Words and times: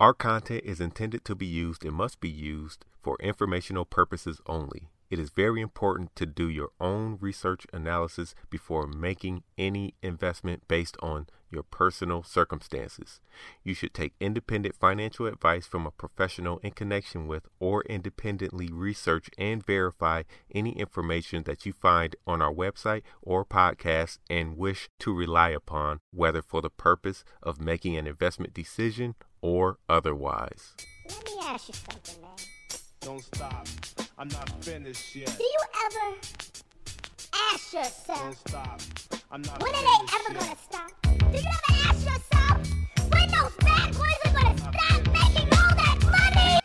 Our 0.00 0.14
content 0.14 0.62
is 0.64 0.80
intended 0.80 1.24
to 1.24 1.34
be 1.34 1.46
used 1.46 1.84
and 1.84 1.92
must 1.92 2.20
be 2.20 2.28
used 2.28 2.84
for 3.02 3.16
informational 3.18 3.84
purposes 3.84 4.40
only. 4.46 4.90
It 5.10 5.18
is 5.18 5.30
very 5.30 5.60
important 5.60 6.14
to 6.16 6.26
do 6.26 6.48
your 6.48 6.70
own 6.80 7.18
research 7.20 7.66
analysis 7.72 8.34
before 8.50 8.86
making 8.86 9.42
any 9.56 9.94
investment 10.02 10.68
based 10.68 10.96
on 11.00 11.26
your 11.50 11.62
personal 11.62 12.22
circumstances. 12.22 13.20
You 13.64 13.72
should 13.72 13.94
take 13.94 14.12
independent 14.20 14.74
financial 14.76 15.26
advice 15.26 15.66
from 15.66 15.86
a 15.86 15.90
professional 15.90 16.58
in 16.58 16.72
connection 16.72 17.26
with 17.26 17.48
or 17.58 17.82
independently 17.84 18.68
research 18.70 19.30
and 19.38 19.64
verify 19.64 20.24
any 20.54 20.78
information 20.78 21.44
that 21.44 21.64
you 21.64 21.72
find 21.72 22.16
on 22.26 22.42
our 22.42 22.52
website 22.52 23.02
or 23.22 23.44
podcast 23.44 24.18
and 24.28 24.58
wish 24.58 24.88
to 25.00 25.14
rely 25.14 25.50
upon, 25.50 26.00
whether 26.12 26.42
for 26.42 26.60
the 26.60 26.70
purpose 26.70 27.24
of 27.42 27.60
making 27.60 27.96
an 27.96 28.06
investment 28.06 28.52
decision 28.52 29.14
or 29.40 29.78
otherwise. 29.88 30.74
Let 31.08 31.24
me 31.24 31.32
ask 31.42 31.68
you 31.68 31.74
something, 31.74 32.20
man. 32.20 32.36
Don't 33.00 33.22
stop. 33.22 33.66
I'm 34.18 34.28
not 34.28 34.50
finished 34.64 35.14
yet. 35.14 35.34
Do 35.38 35.44
you 35.44 35.60
ever 35.86 36.16
ask 37.52 37.70
Don't 37.72 37.84
yourself, 37.84 38.36
stop. 38.48 38.80
I'm 39.30 39.42
not 39.42 39.62
when 39.62 39.72
are 39.74 39.82
they 39.82 39.88
ever 40.16 40.32
yet. 40.32 40.40
gonna 40.40 40.56
stop? 40.60 40.90
Do 41.02 41.08
you 41.38 41.46
ever 41.46 41.88
ask 41.88 42.04
yourself, 42.04 42.68
when 43.12 43.30
those 43.30 43.54
bad 43.60 43.94
boys 43.94 44.20
are 44.24 44.32
gonna 44.32 44.58
stop 44.58 45.06
making 45.06 45.48
all 45.52 45.74
that 45.76 45.98
money? 46.34 46.58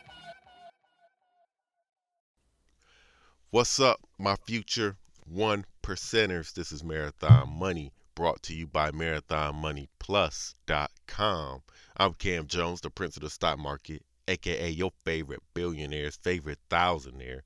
What's 3.51 3.79
up, 3.79 3.99
my 4.17 4.35
future 4.47 4.95
one 5.25 5.65
percenters? 5.83 6.53
This 6.53 6.71
is 6.71 6.83
Marathon 6.83 7.49
Money 7.49 7.91
brought 8.15 8.41
to 8.43 8.53
you 8.55 8.65
by 8.65 8.89
MarathonMoneyPlus.com. 8.91 11.61
I'm 11.97 12.13
Cam 12.15 12.47
Jones, 12.47 12.81
the 12.81 12.89
prince 12.89 13.15
of 13.15 13.21
the 13.21 13.29
stock 13.29 13.59
market, 13.59 14.01
aka 14.27 14.69
your 14.69 14.91
favorite 15.03 15.41
billionaire's 15.53 16.17
favorite 16.17 16.59
thousandaire. 16.69 17.41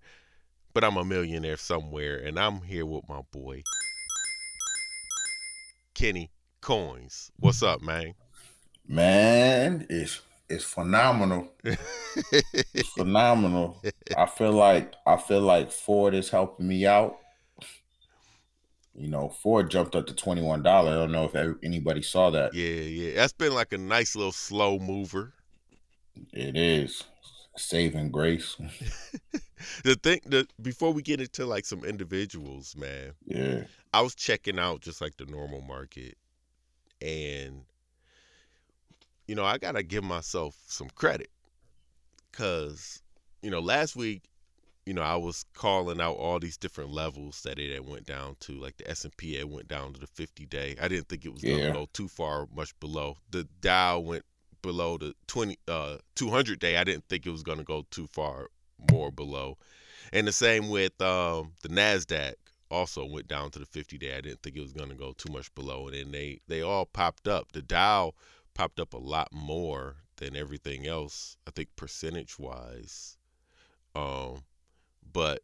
But 0.74 0.84
I'm 0.84 0.98
a 0.98 1.04
millionaire 1.06 1.58
somewhere, 1.58 2.18
and 2.18 2.40
I'm 2.40 2.62
here 2.62 2.86
with 2.86 3.08
my 3.10 3.22
boy, 3.32 3.64
Kenny 5.96 6.30
Coins. 6.62 7.32
What's 7.40 7.64
up, 7.64 7.82
man? 7.82 8.14
Man, 8.88 9.88
it's 9.90 10.22
it's 10.50 10.64
phenomenal. 10.64 11.52
It's 11.64 12.90
phenomenal. 12.90 13.82
I 14.16 14.26
feel 14.28 14.54
like 14.54 14.94
I 15.06 15.18
feel 15.18 15.42
like 15.42 15.72
Ford 15.72 16.14
is 16.14 16.30
helping 16.30 16.68
me 16.68 16.86
out. 16.86 17.18
You 18.96 19.10
know, 19.10 19.30
Ford 19.30 19.70
jumped 19.70 19.96
up 19.96 20.08
to 20.08 20.14
twenty 20.14 20.42
one 20.42 20.64
dollars. 20.64 20.94
I 20.94 20.98
don't 20.98 21.12
know 21.12 21.30
if 21.32 21.58
anybody 21.64 22.02
saw 22.02 22.30
that. 22.32 22.54
yeah, 22.54 22.66
yeah. 22.66 23.16
That's 23.16 23.34
been 23.34 23.54
like 23.54 23.74
a 23.74 23.78
nice 23.78 24.16
little 24.16 24.32
slow 24.32 24.80
mover. 24.80 25.34
It 26.34 26.56
is 26.58 27.04
saving 27.56 28.12
grace. 28.12 28.56
The 29.84 29.96
thing 29.96 30.22
that 30.28 30.54
before 30.62 30.94
we 30.94 31.02
get 31.02 31.20
into 31.20 31.46
like 31.46 31.66
some 31.66 31.84
individuals, 31.84 32.76
man, 32.78 33.14
Yeah, 33.26 33.64
I 33.92 34.02
was 34.02 34.14
checking 34.14 34.60
out 34.60 34.82
just 34.82 35.02
like 35.02 35.18
the 35.18 35.26
normal 35.26 35.62
market, 35.62 36.16
and 37.02 37.64
you 39.28 39.34
know 39.34 39.44
I 39.44 39.58
gotta 39.58 39.82
give 39.82 40.04
myself 40.04 40.56
some 40.68 40.90
credit, 40.94 41.32
cause 42.32 43.02
you 43.42 43.50
know 43.50 43.60
last 43.60 43.96
week, 43.96 44.30
you 44.86 44.94
know 44.94 45.02
I 45.02 45.16
was 45.16 45.44
calling 45.54 46.00
out 46.00 46.14
all 46.18 46.40
these 46.40 46.58
different 46.58 46.92
levels 46.92 47.42
that 47.42 47.58
it 47.58 47.74
had 47.74 47.88
went 47.88 48.06
down 48.06 48.36
to, 48.42 48.54
like 48.54 48.78
the 48.78 48.90
S 48.90 49.06
and 49.06 49.18
P 49.18 49.36
had 49.36 49.46
went 49.52 49.68
down 49.68 49.94
to 49.94 50.00
the 50.00 50.08
50 50.08 50.46
day. 50.46 50.76
I 50.80 50.88
didn't 50.88 51.10
think 51.10 51.26
it 51.26 51.34
was 51.34 51.44
gonna 51.44 51.58
Yeah. 51.58 51.74
go 51.74 51.88
too 51.94 52.08
far, 52.08 52.48
much 52.56 52.80
below. 52.80 53.18
The 53.32 53.46
Dow 53.60 54.00
went 54.00 54.24
below 54.62 54.98
the 54.98 55.14
20 55.28 55.58
uh 55.68 55.98
200 56.16 56.60
day. 56.60 56.78
I 56.78 56.84
didn't 56.84 57.06
think 57.10 57.26
it 57.26 57.32
was 57.32 57.44
gonna 57.44 57.64
go 57.64 57.86
too 57.92 58.08
far 58.08 58.50
more 58.92 59.12
below. 59.12 59.58
And 60.14 60.28
the 60.28 60.32
same 60.32 60.70
with 60.70 61.00
um, 61.02 61.54
the 61.62 61.70
Nasdaq 61.70 62.36
also 62.70 63.06
went 63.06 63.28
down 63.28 63.52
to 63.52 63.60
the 63.60 63.66
50 63.66 63.98
day. 63.98 64.16
I 64.18 64.22
didn't 64.22 64.42
think 64.42 64.56
it 64.56 64.62
was 64.62 64.74
going 64.74 64.90
to 64.90 64.96
go 64.96 65.14
too 65.14 65.32
much 65.32 65.54
below, 65.56 65.88
and 65.88 65.96
then 65.96 66.12
they 66.12 66.40
they 66.48 66.62
all 66.62 66.86
popped 66.86 67.28
up. 67.28 67.52
The 67.52 67.62
Dow 67.62 68.14
popped 68.54 68.80
up 68.80 68.94
a 68.94 68.98
lot 68.98 69.30
more 69.32 69.98
than 70.18 70.36
everything 70.36 70.88
else. 70.88 71.38
I 71.48 71.52
think 71.52 71.76
percentage 71.76 72.40
wise, 72.40 73.18
um, 73.96 74.44
but 75.12 75.42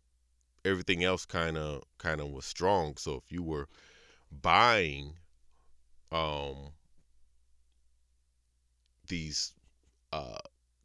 everything 0.66 1.04
else 1.04 1.26
kind 1.26 1.58
of 1.58 1.84
kind 1.98 2.22
of 2.22 2.30
was 2.30 2.46
strong. 2.46 2.96
So 2.98 3.16
if 3.16 3.32
you 3.32 3.44
were 3.44 3.68
buying 4.32 5.14
um 6.12 6.74
these 9.08 9.54
uh 10.12 10.38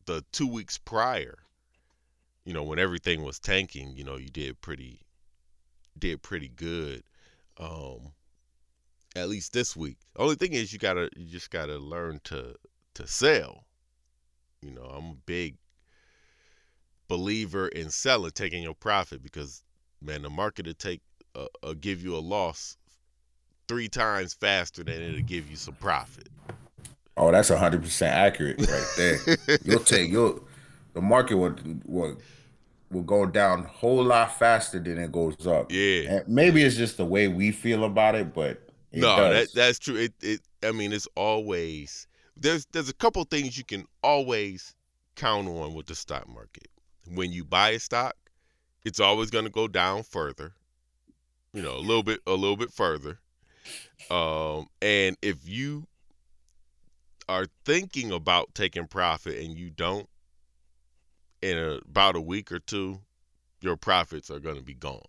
the 0.06 0.24
two 0.32 0.46
weeks 0.46 0.78
prior 0.78 1.38
you 2.44 2.52
know 2.52 2.62
when 2.62 2.78
everything 2.78 3.22
was 3.22 3.38
tanking 3.38 3.92
you 3.94 4.04
know 4.04 4.16
you 4.16 4.28
did 4.28 4.60
pretty 4.60 5.00
did 5.98 6.22
pretty 6.22 6.48
good 6.48 7.02
um 7.58 8.12
at 9.16 9.28
least 9.28 9.52
this 9.52 9.74
week. 9.74 9.96
Only 10.16 10.36
thing 10.36 10.52
is 10.52 10.72
you 10.72 10.78
gotta 10.78 11.10
you 11.16 11.26
just 11.26 11.50
gotta 11.50 11.76
learn 11.78 12.20
to 12.24 12.54
to 12.94 13.06
sell. 13.06 13.64
You 14.62 14.72
know 14.72 14.82
i'm 14.82 15.10
a 15.10 15.16
big 15.24 15.56
believer 17.06 17.68
in 17.68 17.90
selling 17.90 18.32
taking 18.32 18.62
your 18.62 18.74
profit 18.74 19.22
because 19.22 19.62
man 20.02 20.22
the 20.22 20.30
market 20.30 20.66
will 20.66 20.74
take 20.74 21.00
uh, 21.36 21.46
uh, 21.62 21.74
give 21.80 22.02
you 22.02 22.16
a 22.16 22.18
loss 22.18 22.76
three 23.68 23.88
times 23.88 24.34
faster 24.34 24.82
than 24.82 25.00
it'll 25.00 25.20
give 25.20 25.48
you 25.48 25.56
some 25.56 25.74
profit 25.74 26.28
Oh, 27.18 27.32
that's 27.32 27.48
hundred 27.48 27.82
percent 27.82 28.14
accurate 28.14 28.58
right 28.60 28.86
there. 28.96 29.18
You'll 29.64 29.80
take 29.80 30.10
you'll 30.10 30.46
the 30.94 31.00
market 31.00 31.36
will 31.36 31.54
will 31.84 32.16
will 32.90 33.02
go 33.02 33.26
down 33.26 33.64
a 33.64 33.68
whole 33.68 34.02
lot 34.04 34.38
faster 34.38 34.78
than 34.78 34.98
it 34.98 35.12
goes 35.12 35.46
up. 35.46 35.70
yeah 35.70 36.10
And 36.10 36.28
maybe 36.28 36.62
it's 36.62 36.76
just 36.76 36.96
the 36.96 37.04
way 37.04 37.28
we 37.28 37.50
feel 37.50 37.84
about 37.84 38.14
it, 38.14 38.32
but 38.34 38.62
it 38.92 39.00
no, 39.00 39.16
does. 39.16 39.52
that 39.52 39.54
that's 39.54 39.78
true. 39.78 39.96
It 39.96 40.14
it 40.22 40.40
I 40.62 40.72
mean 40.72 40.92
it's 40.92 41.08
always 41.14 42.06
there's 42.36 42.66
there's 42.72 42.88
a 42.88 42.94
couple 42.94 43.24
things 43.24 43.58
you 43.58 43.64
can 43.64 43.84
always 44.02 44.74
count 45.16 45.48
on 45.48 45.74
with 45.74 45.86
the 45.86 45.94
stock 45.94 46.28
market. 46.28 46.68
When 47.12 47.32
you 47.32 47.44
buy 47.44 47.70
a 47.70 47.78
stock, 47.80 48.14
it's 48.84 49.00
always 49.00 49.30
going 49.30 49.44
to 49.44 49.50
go 49.50 49.66
down 49.66 50.02
further. 50.04 50.52
You 51.52 51.62
know, 51.62 51.74
a 51.76 51.80
little 51.80 52.02
bit 52.02 52.20
a 52.26 52.32
little 52.32 52.56
bit 52.56 52.70
further. 52.72 53.18
Um 54.10 54.68
and 54.80 55.16
if 55.20 55.46
you 55.46 55.86
are 57.28 57.46
thinking 57.64 58.10
about 58.10 58.54
taking 58.54 58.86
profit 58.86 59.38
and 59.38 59.56
you 59.56 59.70
don't 59.70 60.08
in 61.42 61.56
a, 61.56 61.78
about 61.88 62.16
a 62.16 62.20
week 62.20 62.50
or 62.50 62.58
two, 62.58 63.00
your 63.60 63.76
profits 63.76 64.30
are 64.30 64.40
going 64.40 64.56
to 64.56 64.62
be 64.62 64.74
gone. 64.74 65.02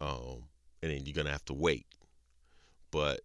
Um 0.00 0.44
and 0.82 0.90
then 0.90 1.06
you're 1.06 1.14
gonna 1.14 1.30
have 1.30 1.44
to 1.46 1.54
wait. 1.54 1.86
But 2.90 3.20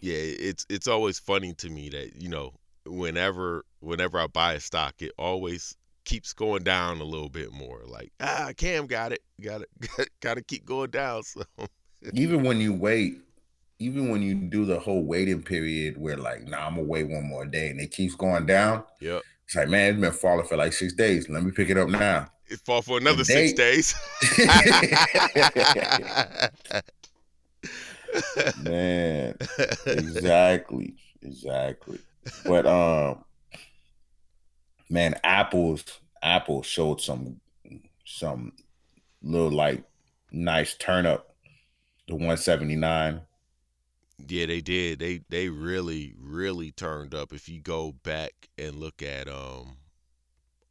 yeah, 0.00 0.16
it's 0.16 0.66
it's 0.68 0.86
always 0.86 1.18
funny 1.18 1.54
to 1.54 1.70
me 1.70 1.88
that 1.90 2.20
you 2.20 2.28
know 2.28 2.52
whenever 2.84 3.64
whenever 3.80 4.18
I 4.18 4.26
buy 4.26 4.54
a 4.54 4.60
stock, 4.60 5.00
it 5.00 5.12
always 5.18 5.76
keeps 6.04 6.32
going 6.32 6.64
down 6.64 7.00
a 7.00 7.04
little 7.04 7.28
bit 7.28 7.52
more. 7.52 7.82
Like 7.86 8.12
ah, 8.20 8.50
Cam 8.56 8.86
got 8.86 9.12
it, 9.12 9.22
got 9.40 9.62
it, 9.62 10.10
got 10.20 10.34
to 10.34 10.42
keep 10.42 10.64
going 10.64 10.90
down. 10.90 11.22
So 11.22 11.42
even 12.12 12.42
when 12.42 12.60
you 12.60 12.72
wait, 12.72 13.18
even 13.82 14.08
when 14.10 14.22
you 14.22 14.34
do 14.34 14.64
the 14.64 14.78
whole 14.78 15.02
waiting 15.02 15.42
period 15.42 15.98
where 15.98 16.16
like, 16.16 16.46
nah, 16.46 16.66
I'm 16.66 16.76
gonna 16.76 16.86
wait 16.86 17.08
one 17.08 17.28
more 17.28 17.44
day 17.44 17.68
and 17.68 17.80
it 17.80 17.90
keeps 17.90 18.14
going 18.14 18.46
down, 18.46 18.84
yep, 19.00 19.22
it's 19.44 19.56
like, 19.56 19.68
man, 19.68 19.90
it's 19.92 20.00
been 20.00 20.12
falling 20.12 20.46
for 20.46 20.56
like 20.56 20.72
six 20.72 20.92
days. 20.92 21.28
Let 21.28 21.42
me 21.42 21.50
pick 21.50 21.68
it 21.68 21.76
up 21.76 21.88
now. 21.88 22.28
it 22.46 22.60
fall 22.60 22.82
for 22.82 22.98
another 22.98 23.24
six 23.24 23.52
days. 23.52 23.94
man, 28.62 29.36
exactly, 29.86 30.94
exactly. 31.20 31.98
But 32.44 32.66
um, 32.66 33.24
man, 34.88 35.16
Apple's 35.24 35.84
Apple 36.22 36.62
showed 36.62 37.00
some 37.00 37.40
some 38.04 38.52
little 39.22 39.50
like 39.50 39.82
nice 40.30 40.74
turn 40.74 41.06
up 41.06 41.34
the 42.08 42.14
179. 42.14 43.20
Yeah, 44.18 44.46
they 44.46 44.60
did. 44.60 44.98
They 44.98 45.22
they 45.28 45.48
really 45.48 46.14
really 46.18 46.72
turned 46.72 47.14
up. 47.14 47.32
If 47.32 47.48
you 47.48 47.60
go 47.60 47.92
back 47.92 48.32
and 48.58 48.76
look 48.76 49.02
at 49.02 49.28
um 49.28 49.76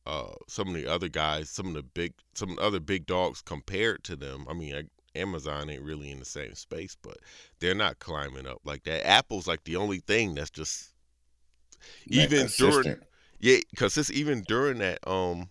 uh 0.05 0.33
some 0.47 0.69
of 0.69 0.73
the 0.75 0.87
other 0.87 1.09
guys, 1.09 1.49
some 1.49 1.67
of 1.67 1.73
the 1.73 1.83
big 1.83 2.13
some 2.33 2.51
of 2.51 2.55
the 2.57 2.61
other 2.61 2.79
big 2.79 3.05
dogs 3.05 3.41
compared 3.41 4.03
to 4.05 4.15
them. 4.15 4.45
I 4.49 4.53
mean, 4.53 4.75
I, 4.75 4.83
Amazon 5.19 5.69
ain't 5.69 5.83
really 5.83 6.11
in 6.11 6.19
the 6.19 6.25
same 6.25 6.55
space, 6.55 6.95
but 7.01 7.17
they're 7.59 7.75
not 7.75 7.99
climbing 7.99 8.47
up 8.47 8.61
like 8.63 8.83
that. 8.83 9.05
Apple's 9.05 9.47
like 9.47 9.63
the 9.63 9.75
only 9.75 9.99
thing 9.99 10.35
that's 10.35 10.49
just 10.49 10.93
Man, 12.09 12.25
even 12.25 12.47
during 12.57 12.97
yeah, 13.39 13.57
because 13.71 13.97
it's 13.97 14.11
even 14.11 14.43
during 14.43 14.77
that 14.79 14.99
um 15.07 15.49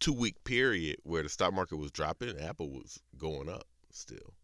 two 0.00 0.12
week 0.12 0.42
period 0.44 0.96
where 1.04 1.22
the 1.22 1.28
stock 1.28 1.54
market 1.54 1.76
was 1.76 1.90
dropping, 1.90 2.38
Apple 2.38 2.70
was 2.70 2.98
going 3.16 3.48
up 3.48 3.66
still. 3.90 4.34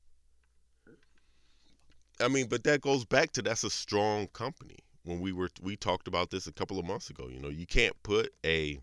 I 2.20 2.28
mean, 2.28 2.46
but 2.49 2.64
that 2.64 2.81
goes 2.81 3.05
back 3.05 3.32
to 3.32 3.43
that's 3.43 3.64
a 3.64 3.70
strong 3.70 4.28
company. 4.28 4.76
when 5.05 5.20
we 5.20 5.32
were 5.32 5.50
we 5.62 5.76
talked 5.76 6.08
about 6.08 6.31
this 6.31 6.46
a 6.46 6.52
couple 6.52 6.78
of 6.78 6.84
months 6.84 7.11
ago. 7.11 7.28
You 7.28 7.40
know, 7.40 7.49
you 7.49 7.67
can't 7.67 8.00
put 8.02 8.32
a 8.44 8.81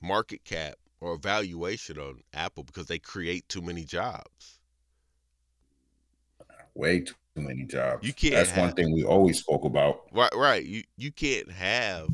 market 0.00 0.44
cap 0.44 0.74
or 1.00 1.16
valuation 1.18 1.98
on 1.98 2.22
Apple 2.34 2.64
because 2.64 2.86
they 2.86 2.98
create 2.98 3.48
too 3.48 3.62
many 3.62 3.84
jobs. 3.84 4.60
Way 6.74 7.00
too 7.00 7.14
many 7.36 7.64
jobs. 7.64 8.06
You 8.06 8.12
can't 8.12 8.34
That's 8.34 8.56
one 8.56 8.72
thing 8.72 8.94
we 8.94 9.04
always 9.04 9.38
spoke 9.38 9.64
about. 9.64 10.02
Right, 10.12 10.34
right. 10.34 10.64
You 10.64 10.84
you 10.96 11.10
can't 11.10 11.50
have 11.50 12.08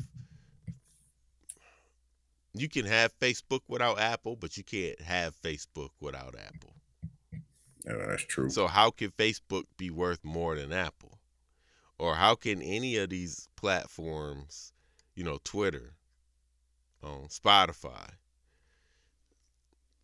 you 2.54 2.68
can 2.68 2.86
have 2.86 3.18
Facebook 3.18 3.60
without 3.68 3.98
Apple, 3.98 4.36
but 4.36 4.56
you 4.56 4.64
can't 4.64 5.00
have 5.00 5.34
Facebook 5.42 5.90
without 6.00 6.34
Apple. 6.38 6.74
Yeah, 7.86 8.06
that's 8.08 8.24
true. 8.24 8.50
So 8.50 8.66
how 8.66 8.90
can 8.90 9.10
Facebook 9.10 9.64
be 9.76 9.90
worth 9.90 10.24
more 10.24 10.56
than 10.56 10.72
Apple? 10.72 11.18
Or 11.98 12.14
how 12.14 12.34
can 12.34 12.60
any 12.62 12.96
of 12.96 13.10
these 13.10 13.48
platforms, 13.56 14.72
you 15.14 15.24
know, 15.24 15.38
Twitter, 15.44 15.94
um, 17.02 17.28
Spotify, 17.28 18.10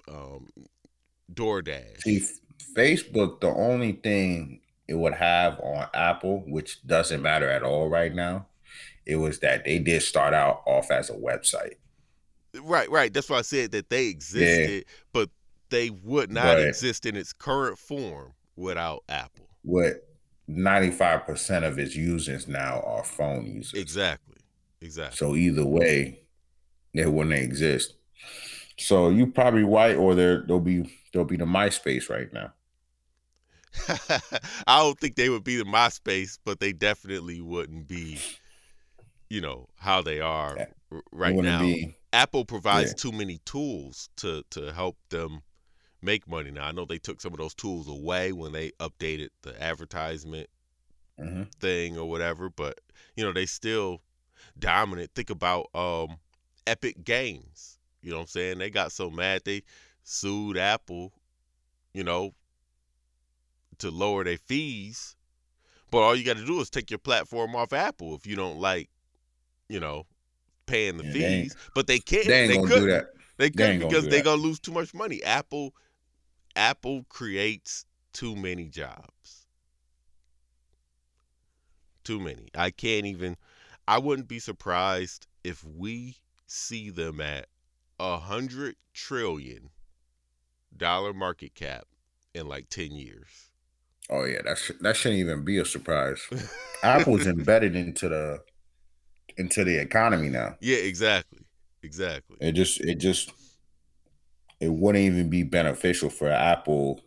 um, 0.08 0.48
DoorDash. 1.32 2.02
See, 2.02 2.26
Facebook, 2.76 3.40
the 3.40 3.48
only 3.48 3.92
thing 3.92 4.60
it 4.88 4.94
would 4.94 5.14
have 5.14 5.58
on 5.60 5.86
Apple, 5.94 6.44
which 6.46 6.84
doesn't 6.86 7.22
matter 7.22 7.48
at 7.48 7.62
all 7.62 7.88
right 7.88 8.14
now, 8.14 8.46
it 9.06 9.16
was 9.16 9.38
that 9.40 9.64
they 9.64 9.78
did 9.78 10.02
start 10.02 10.34
out 10.34 10.62
off 10.66 10.90
as 10.90 11.10
a 11.10 11.14
website. 11.14 11.76
Right, 12.60 12.90
right. 12.90 13.12
That's 13.12 13.30
why 13.30 13.38
I 13.38 13.42
said 13.42 13.70
that 13.72 13.90
they 13.90 14.06
existed, 14.06 14.84
but 15.12 15.30
they 15.70 15.90
would 15.90 16.30
not 16.30 16.56
Right. 16.56 16.66
exist 16.68 17.06
in 17.06 17.16
its 17.16 17.32
current 17.32 17.78
form 17.78 18.34
without 18.56 19.04
Apple. 19.08 19.48
What 19.62 20.06
95% 20.48 21.64
of 21.64 21.78
its 21.78 21.94
users 21.96 22.48
now 22.48 22.80
are 22.80 23.04
phone 23.04 23.46
users. 23.46 23.80
Exactly. 23.80 24.36
Exactly. 24.80 25.16
So 25.16 25.36
either 25.36 25.64
way, 25.64 26.20
they 26.94 27.06
wouldn't 27.06 27.34
exist. 27.36 27.94
So 28.78 29.10
you 29.10 29.26
probably 29.26 29.64
white 29.64 29.96
or 29.96 30.14
there 30.14 30.42
there'll 30.46 30.60
be 30.60 30.90
there'll 31.12 31.26
be 31.28 31.36
the 31.36 31.44
MySpace 31.44 32.08
right 32.08 32.32
now. 32.32 32.52
I 34.66 34.78
don't 34.80 34.98
think 34.98 35.16
they 35.16 35.28
would 35.28 35.44
be 35.44 35.56
the 35.56 35.64
MySpace, 35.64 36.38
but 36.44 36.60
they 36.60 36.72
definitely 36.72 37.40
wouldn't 37.40 37.86
be, 37.86 38.18
you 39.28 39.40
know, 39.40 39.68
how 39.76 40.02
they 40.02 40.20
are 40.20 40.56
Yeah. 40.58 41.00
right 41.12 41.34
now. 41.36 41.60
be 41.60 41.94
Apple 42.12 42.44
provides 42.44 42.90
Yeah. 42.90 43.10
too 43.10 43.12
many 43.12 43.38
tools 43.44 44.08
to 44.16 44.42
to 44.50 44.72
help 44.72 44.96
them 45.10 45.42
make 46.02 46.28
money. 46.28 46.50
Now 46.50 46.66
I 46.66 46.72
know 46.72 46.84
they 46.84 46.98
took 46.98 47.20
some 47.20 47.32
of 47.32 47.38
those 47.38 47.54
tools 47.54 47.88
away 47.88 48.32
when 48.32 48.52
they 48.52 48.70
updated 48.80 49.28
the 49.42 49.60
advertisement 49.62 50.48
Mhm. 51.18 51.52
thing 51.60 51.98
or 51.98 52.08
whatever, 52.08 52.48
but 52.48 52.80
you 53.16 53.24
know 53.24 53.32
they 53.32 53.46
still 53.46 54.00
dominant. 54.58 55.10
Think 55.14 55.30
about 55.30 55.68
um 55.74 56.18
Epic 56.66 57.04
Games. 57.04 57.78
You 58.02 58.10
know 58.10 58.16
what 58.18 58.22
I'm 58.22 58.28
saying? 58.28 58.58
They 58.58 58.70
got 58.70 58.92
so 58.92 59.10
mad 59.10 59.42
they 59.44 59.62
sued 60.04 60.56
Apple, 60.56 61.12
you 61.92 62.02
know, 62.04 62.34
to 63.78 63.90
lower 63.90 64.24
their 64.24 64.38
fees. 64.38 65.16
But 65.90 65.98
all 65.98 66.14
you 66.14 66.24
got 66.24 66.36
to 66.36 66.46
do 66.46 66.60
is 66.60 66.70
take 66.70 66.90
your 66.90 66.98
platform 66.98 67.54
off 67.56 67.72
Apple 67.72 68.14
if 68.14 68.26
you 68.26 68.36
don't 68.36 68.58
like, 68.60 68.88
you 69.68 69.80
know, 69.80 70.06
paying 70.66 70.96
the 70.98 71.04
Yeah, 71.04 71.12
they 71.12 71.18
fees. 71.18 71.56
But 71.74 71.86
they 71.88 71.98
can't. 71.98 72.26
they 72.28 72.40
ain't 72.42 72.48
they 72.48 72.56
gonna 72.56 72.68
couldn't. 72.68 72.86
do 72.86 72.92
that. 72.92 73.06
They 73.38 73.50
They 73.50 73.50
couldn't 73.50 73.78
gonna 73.80 73.88
because 73.88 74.08
they're 74.08 74.22
gonna 74.22 74.40
lose 74.42 74.60
too 74.60 74.72
much 74.72 74.94
money. 74.94 75.22
Apple, 75.24 75.74
Apple 76.56 77.04
creates 77.08 77.84
too 78.12 78.36
many 78.36 78.68
jobs. 78.68 79.46
Too 82.04 82.20
many. 82.20 82.48
I 82.54 82.70
can't 82.70 83.06
even. 83.06 83.36
I 83.86 83.98
wouldn't 83.98 84.28
be 84.28 84.38
surprised 84.38 85.26
if 85.44 85.64
we 85.64 86.16
see 86.46 86.90
them 86.90 87.20
at 87.20 87.46
a 87.98 88.18
hundred 88.18 88.76
trillion 88.94 89.70
dollar 90.76 91.12
market 91.12 91.54
cap 91.54 91.84
in 92.34 92.48
like 92.48 92.68
ten 92.68 92.92
years. 92.92 93.50
Oh 94.08 94.24
yeah, 94.24 94.42
that 94.44 94.58
sh- 94.58 94.72
that 94.80 94.96
shouldn't 94.96 95.20
even 95.20 95.44
be 95.44 95.58
a 95.58 95.64
surprise. 95.64 96.20
Apple's 96.82 97.26
embedded 97.26 97.76
into 97.76 98.08
the 98.08 98.40
into 99.36 99.64
the 99.64 99.78
economy 99.78 100.28
now. 100.28 100.56
Yeah, 100.60 100.78
exactly, 100.78 101.46
exactly. 101.82 102.38
It 102.40 102.52
just 102.52 102.80
it 102.80 102.96
just 102.96 103.32
it 104.60 104.72
wouldn't 104.72 105.04
even 105.04 105.28
be 105.30 105.42
beneficial 105.42 106.10
for 106.10 106.28
Apple 106.28 107.00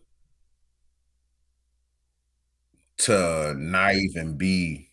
to 2.97 3.53
not 3.57 3.95
even 3.95 4.37
be 4.37 4.89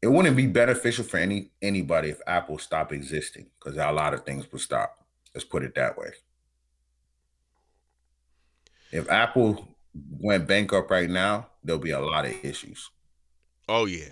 it 0.00 0.08
wouldn't 0.08 0.36
be 0.36 0.46
beneficial 0.46 1.04
for 1.04 1.16
any 1.16 1.50
anybody 1.62 2.10
if 2.10 2.20
Apple 2.26 2.58
stopped 2.58 2.92
existing 2.92 3.46
because 3.58 3.76
a 3.76 3.92
lot 3.92 4.14
of 4.14 4.24
things 4.24 4.50
would 4.52 4.60
stop. 4.60 4.98
Let's 5.34 5.44
put 5.44 5.62
it 5.62 5.74
that 5.76 5.96
way. 5.96 6.12
If 8.92 9.10
Apple 9.10 9.66
went 10.20 10.46
bankrupt 10.46 10.90
right 10.90 11.10
now, 11.10 11.48
there'll 11.64 11.80
be 11.80 11.90
a 11.90 12.00
lot 12.00 12.24
of 12.26 12.44
issues. 12.44 12.90
Oh 13.68 13.86
yeah, 13.86 14.10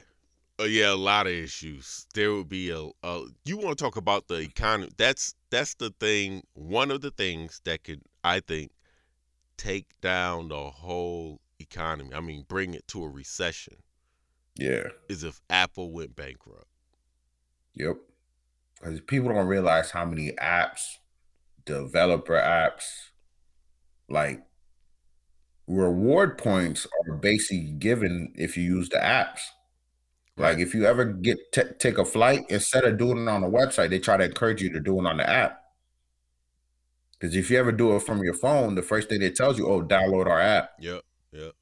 oh 0.61 0.65
yeah, 0.67 0.93
a 0.93 0.95
lot 0.95 1.27
of 1.27 1.33
issues. 1.33 2.07
There 2.15 2.33
would 2.35 2.49
be 2.49 2.71
a, 2.71 2.89
a 3.03 3.23
you 3.45 3.57
want 3.57 3.79
to 3.79 3.85
talk 3.85 3.97
about 3.97 4.29
the 4.29 4.37
economy? 4.37 4.91
That's 4.97 5.35
that's 5.51 5.75
the 5.75 5.91
thing. 5.99 6.43
One 6.55 6.91
of 6.91 7.01
the 7.01 7.11
things 7.11 7.61
that 7.65 7.83
could, 7.83 8.03
I 8.23 8.41
think, 8.41 8.71
take 9.57 9.87
down 10.01 10.49
the 10.49 10.71
whole 10.71 11.41
economy. 11.59 12.11
I 12.15 12.21
mean, 12.21 12.45
bring 12.47 12.75
it 12.75 12.87
to 12.89 13.05
a 13.05 13.09
recession. 13.09 13.77
Yeah. 14.57 14.89
Is 15.09 15.25
if 15.25 15.41
Apple 15.49 15.93
went 15.93 16.15
bankrupt. 16.15 16.67
Yep. 17.75 17.97
Because 18.75 19.01
people 19.01 19.31
don't 19.31 19.47
realize 19.47 19.91
how 19.91 20.05
many 20.05 20.33
apps, 20.33 20.97
developer 21.65 22.35
apps, 22.35 22.85
like 24.09 24.43
reward 25.67 26.37
points 26.37 26.87
are 27.07 27.17
basically 27.17 27.71
given 27.79 28.33
if 28.37 28.57
you 28.57 28.65
use 28.65 28.89
the 28.89 28.97
apps. 28.97 29.41
Like 30.41 30.59
if 30.59 30.75
you 30.75 30.87
ever 30.87 31.05
get 31.05 31.39
t- 31.53 31.63
take 31.79 31.99
a 31.99 32.05
flight, 32.05 32.45
instead 32.49 32.85
of 32.85 32.99
doing 32.99 33.19
it 33.19 33.29
on 33.29 33.43
the 33.43 33.49
website, 33.49 33.91
they 33.91 33.99
try 33.99 34.17
to 34.17 34.25
encourage 34.25 34.63
you 34.63 34.73
to 34.73 34.81
do 34.81 34.99
it 35.01 35.07
on 35.07 35.17
the 35.19 35.29
app. 35.29 35.63
Because 37.19 37.37
if 37.37 37.51
you 37.51 37.59
ever 37.59 37.73
do 37.73 37.95
it 37.97 38.03
from 38.03 38.23
your 38.23 38.35
phone, 38.35 38.75
the 38.75 38.83
first 38.83 39.09
thing 39.09 39.21
it 39.23 39.37
tells 39.37 39.59
you, 39.59 39.69
oh, 39.69 39.83
download 39.83 40.27
our 40.27 40.41
app. 40.41 40.71
Yep, 40.81 41.03
yep. 41.33 41.53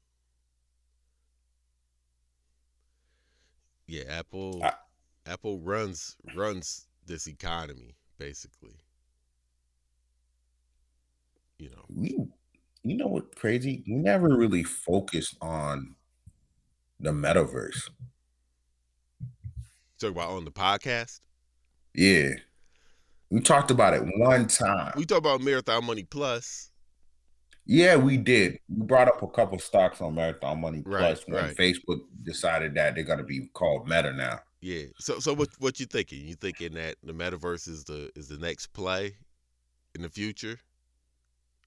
Yeah, 3.87 4.03
Apple 4.07 4.61
I- 4.63 4.73
Apple 5.25 5.59
runs 5.59 6.15
runs 6.35 6.87
this 7.05 7.27
economy 7.27 7.95
basically. 8.19 8.75
You 11.57 11.71
know. 11.71 11.85
We, 11.93 12.17
you 12.83 12.97
know 12.97 13.07
what 13.07 13.35
crazy? 13.35 13.83
We 13.87 13.95
never 13.95 14.29
really 14.29 14.63
focused 14.63 15.35
on 15.41 15.95
the 16.99 17.11
metaverse. 17.11 17.89
Talk 19.99 20.11
about 20.11 20.29
on 20.29 20.45
the 20.45 20.51
podcast. 20.51 21.19
Yeah. 21.93 22.29
We 23.29 23.41
talked 23.41 23.69
about 23.69 23.93
it 23.93 24.03
one 24.17 24.47
time. 24.47 24.93
We 24.95 25.05
talk 25.05 25.17
about 25.17 25.41
Marathon 25.41 25.85
Money 25.85 26.03
Plus. 26.03 26.71
Yeah, 27.65 27.97
we 27.97 28.17
did. 28.17 28.57
We 28.69 28.85
brought 28.85 29.09
up 29.09 29.21
a 29.21 29.27
couple 29.27 29.59
stocks 29.59 30.01
on 30.01 30.15
Marathon 30.15 30.61
Money 30.61 30.81
Right, 30.85 30.99
Plus 30.99 31.23
when 31.27 31.43
right. 31.43 31.55
Facebook 31.55 31.99
decided 32.23 32.73
that 32.75 32.95
they're 32.95 33.03
gonna 33.03 33.23
be 33.23 33.47
called 33.53 33.87
Meta 33.87 34.13
now. 34.13 34.39
Yeah. 34.61 34.85
So 34.99 35.19
so 35.19 35.33
what 35.33 35.49
what 35.59 35.79
you 35.79 35.85
thinking? 35.85 36.25
You 36.25 36.35
thinking 36.35 36.73
that 36.73 36.95
the 37.03 37.13
metaverse 37.13 37.67
is 37.67 37.83
the 37.83 38.09
is 38.15 38.29
the 38.29 38.37
next 38.37 38.67
play 38.67 39.17
in 39.93 40.01
the 40.01 40.09
future? 40.09 40.59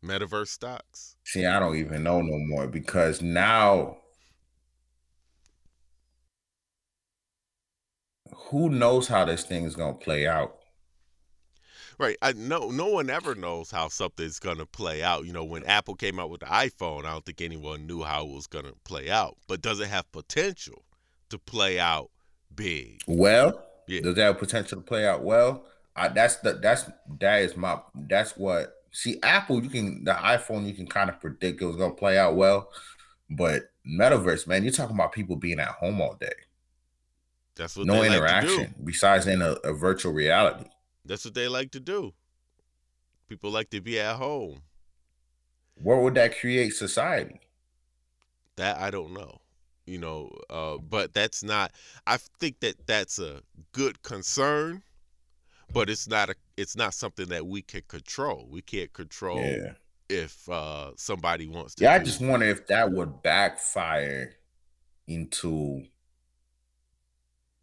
Metaverse 0.02 0.48
stocks? 0.48 1.16
See, 1.24 1.46
I 1.46 1.60
don't 1.60 1.76
even 1.76 2.02
know 2.02 2.20
no 2.20 2.38
more 2.48 2.66
because 2.66 3.22
now 3.22 3.98
who 8.34 8.68
knows 8.70 9.08
how 9.08 9.24
this 9.24 9.44
thing 9.44 9.64
is 9.64 9.76
gonna 9.76 9.94
play 9.94 10.26
out? 10.26 10.58
Right. 11.98 12.16
I 12.22 12.32
no 12.32 12.70
no 12.70 12.86
one 12.88 13.10
ever 13.10 13.34
knows 13.34 13.70
how 13.70 13.88
something's 13.88 14.38
gonna 14.38 14.66
play 14.66 15.02
out. 15.02 15.24
You 15.26 15.32
know, 15.32 15.44
when 15.44 15.64
Apple 15.64 15.94
came 15.94 16.18
out 16.18 16.30
with 16.30 16.40
the 16.40 16.46
iPhone, 16.46 17.04
I 17.04 17.12
don't 17.12 17.24
think 17.24 17.40
anyone 17.40 17.86
knew 17.86 18.02
how 18.02 18.24
it 18.26 18.32
was 18.32 18.46
gonna 18.46 18.72
play 18.84 19.10
out. 19.10 19.36
But 19.46 19.60
does 19.62 19.80
it 19.80 19.88
have 19.88 20.10
potential 20.12 20.84
to 21.30 21.38
play 21.38 21.78
out 21.78 22.10
big? 22.54 23.02
Well, 23.06 23.64
Yeah. 23.86 24.00
does 24.02 24.14
that 24.16 24.22
have 24.24 24.38
potential 24.38 24.78
to 24.78 24.84
play 24.84 25.06
out 25.06 25.22
well? 25.22 25.64
I, 25.96 26.08
that's 26.08 26.36
the 26.36 26.54
that's 26.54 26.90
that 27.20 27.42
is 27.42 27.56
my 27.56 27.80
that's 27.94 28.36
what 28.36 28.74
see 28.92 29.18
Apple 29.22 29.62
you 29.62 29.70
can 29.70 30.04
the 30.04 30.12
iPhone 30.12 30.66
you 30.66 30.74
can 30.74 30.86
kind 30.86 31.10
of 31.10 31.20
predict 31.20 31.60
it 31.60 31.66
was 31.66 31.76
gonna 31.76 31.94
play 31.94 32.18
out 32.18 32.36
well, 32.36 32.70
but 33.30 33.64
metaverse 33.86 34.46
man 34.46 34.62
you're 34.64 34.72
talking 34.72 34.96
about 34.96 35.12
people 35.12 35.36
being 35.36 35.60
at 35.60 35.68
home 35.68 36.00
all 36.00 36.14
day, 36.14 36.32
That's 37.56 37.76
what 37.76 37.86
no 37.86 38.00
they 38.02 38.08
like 38.08 38.08
to 38.10 38.46
do. 38.46 38.52
interaction 38.52 38.74
besides 38.84 39.26
in 39.26 39.42
a, 39.42 39.52
a 39.64 39.72
virtual 39.72 40.12
reality. 40.12 40.64
That's 41.04 41.24
what 41.24 41.34
they 41.34 41.48
like 41.48 41.70
to 41.72 41.80
do. 41.80 42.12
People 43.28 43.50
like 43.50 43.70
to 43.70 43.80
be 43.80 43.98
at 44.00 44.16
home. 44.16 44.62
Where 45.74 45.98
would 45.98 46.14
that 46.14 46.38
create 46.38 46.70
society? 46.74 47.40
That 48.56 48.78
I 48.78 48.90
don't 48.90 49.12
know. 49.14 49.38
you 49.86 49.98
know 49.98 50.30
uh 50.48 50.76
but 50.78 51.12
that's 51.12 51.42
not 51.42 51.72
i 52.06 52.16
think 52.38 52.60
that 52.60 52.86
that's 52.86 53.18
a 53.18 53.40
good 53.72 54.00
concern 54.04 54.80
but 55.72 55.90
it's 55.90 56.06
not 56.06 56.30
a 56.30 56.34
it's 56.56 56.76
not 56.76 56.94
something 56.94 57.26
that 57.30 57.44
we 57.44 57.62
can 57.62 57.82
control 57.88 58.46
we 58.48 58.62
can't 58.62 58.92
control 58.92 59.38
Yeah. 59.42 59.72
if 60.08 60.48
uh 60.48 60.92
somebody 60.96 61.48
wants 61.48 61.74
to 61.76 61.84
Yeah, 61.84 61.94
I 61.94 61.98
just 61.98 62.20
wonder 62.20 62.46
if 62.46 62.68
that 62.68 62.92
would 62.92 63.22
backfire 63.22 64.34
into 65.08 65.82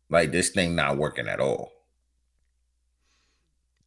like 0.10 0.32
this 0.32 0.50
thing 0.50 0.76
not 0.76 0.98
working 0.98 1.28
at 1.28 1.40
all. 1.40 1.72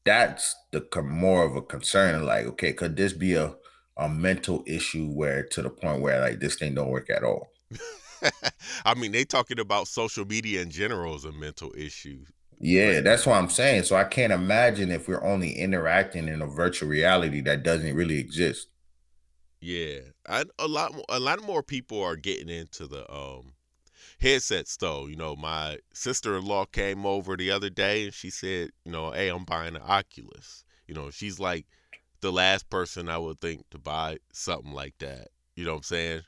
That's 0.05 0.55
the 0.71 0.87
more 1.03 1.45
of 1.45 1.57
a 1.57 1.63
concern. 1.63 2.25
Like, 2.25 2.47
okay, 2.47 2.73
could 2.73 2.97
this 2.97 3.13
be 3.13 3.35
a 3.35 3.57
a 3.97 4.09
mental 4.09 4.65
issue 4.67 5.09
where 5.13 5.43
to 5.45 5.61
the 5.63 5.71
point 5.71 6.01
where 6.01 6.21
like 6.21 6.41
this 6.41 6.57
thing 6.57 6.75
don't 6.75 6.89
work 6.91 7.11
at 7.11 7.25
all? 7.25 7.49
i 8.85 8.95
mean 8.95 9.13
they 9.13 9.25
talking 9.25 9.59
about 9.59 9.89
social 9.89 10.25
media 10.25 10.61
in 10.63 10.71
general 10.71 11.15
as 11.15 11.25
a 11.25 11.33
mental 11.33 11.73
issue 11.77 12.25
Yeah, 12.61 13.01
that's 13.01 13.27
what 13.27 13.35
I'm 13.37 13.51
saying. 13.51 13.83
So 13.85 13.97
I 13.97 14.05
can't 14.05 14.33
imagine 14.33 14.91
if 14.91 15.09
we're 15.09 15.23
only 15.25 15.53
interacting 15.53 16.29
in 16.29 16.41
a 16.43 16.47
virtual 16.47 16.89
reality 16.89 17.41
that 17.43 17.63
doesn't 17.65 17.95
really 17.95 18.19
exist. 18.19 18.69
Yeah, 19.61 20.01
I, 20.29 20.45
a 20.59 20.67
lot 20.67 20.93
a 21.09 21.21
lot 21.21 21.43
more 21.43 21.63
people 21.63 22.03
are 22.03 22.17
getting 22.17 22.49
into 22.49 22.87
the 22.87 23.11
um 23.13 23.52
headsets 24.23 24.77
though. 24.77 25.07
You 25.07 25.17
know, 25.17 25.37
my 25.37 25.79
sister-in-law 25.93 26.67
came 26.67 27.05
over 27.05 27.37
the 27.37 27.51
other 27.51 27.71
day 27.71 28.05
and 28.05 28.15
she 28.15 28.31
said, 28.31 28.71
you 28.85 28.93
know, 28.93 29.11
hey, 29.11 29.29
I'm 29.29 29.45
buying 29.45 29.77
an 29.77 29.83
Oculus. 29.83 30.65
You 30.87 30.95
know, 30.95 31.11
she's 31.11 31.39
like 31.41 31.67
the 32.21 32.33
last 32.33 32.71
person 32.71 33.09
I 33.09 33.19
would 33.19 33.41
think 33.41 33.69
to 33.71 33.79
buy 33.79 34.19
something 34.33 34.73
like 34.73 34.95
that. 34.99 35.29
You 35.57 35.65
know 35.65 35.73
what 35.73 35.79
I'm 35.79 35.83
saying? 35.83 36.23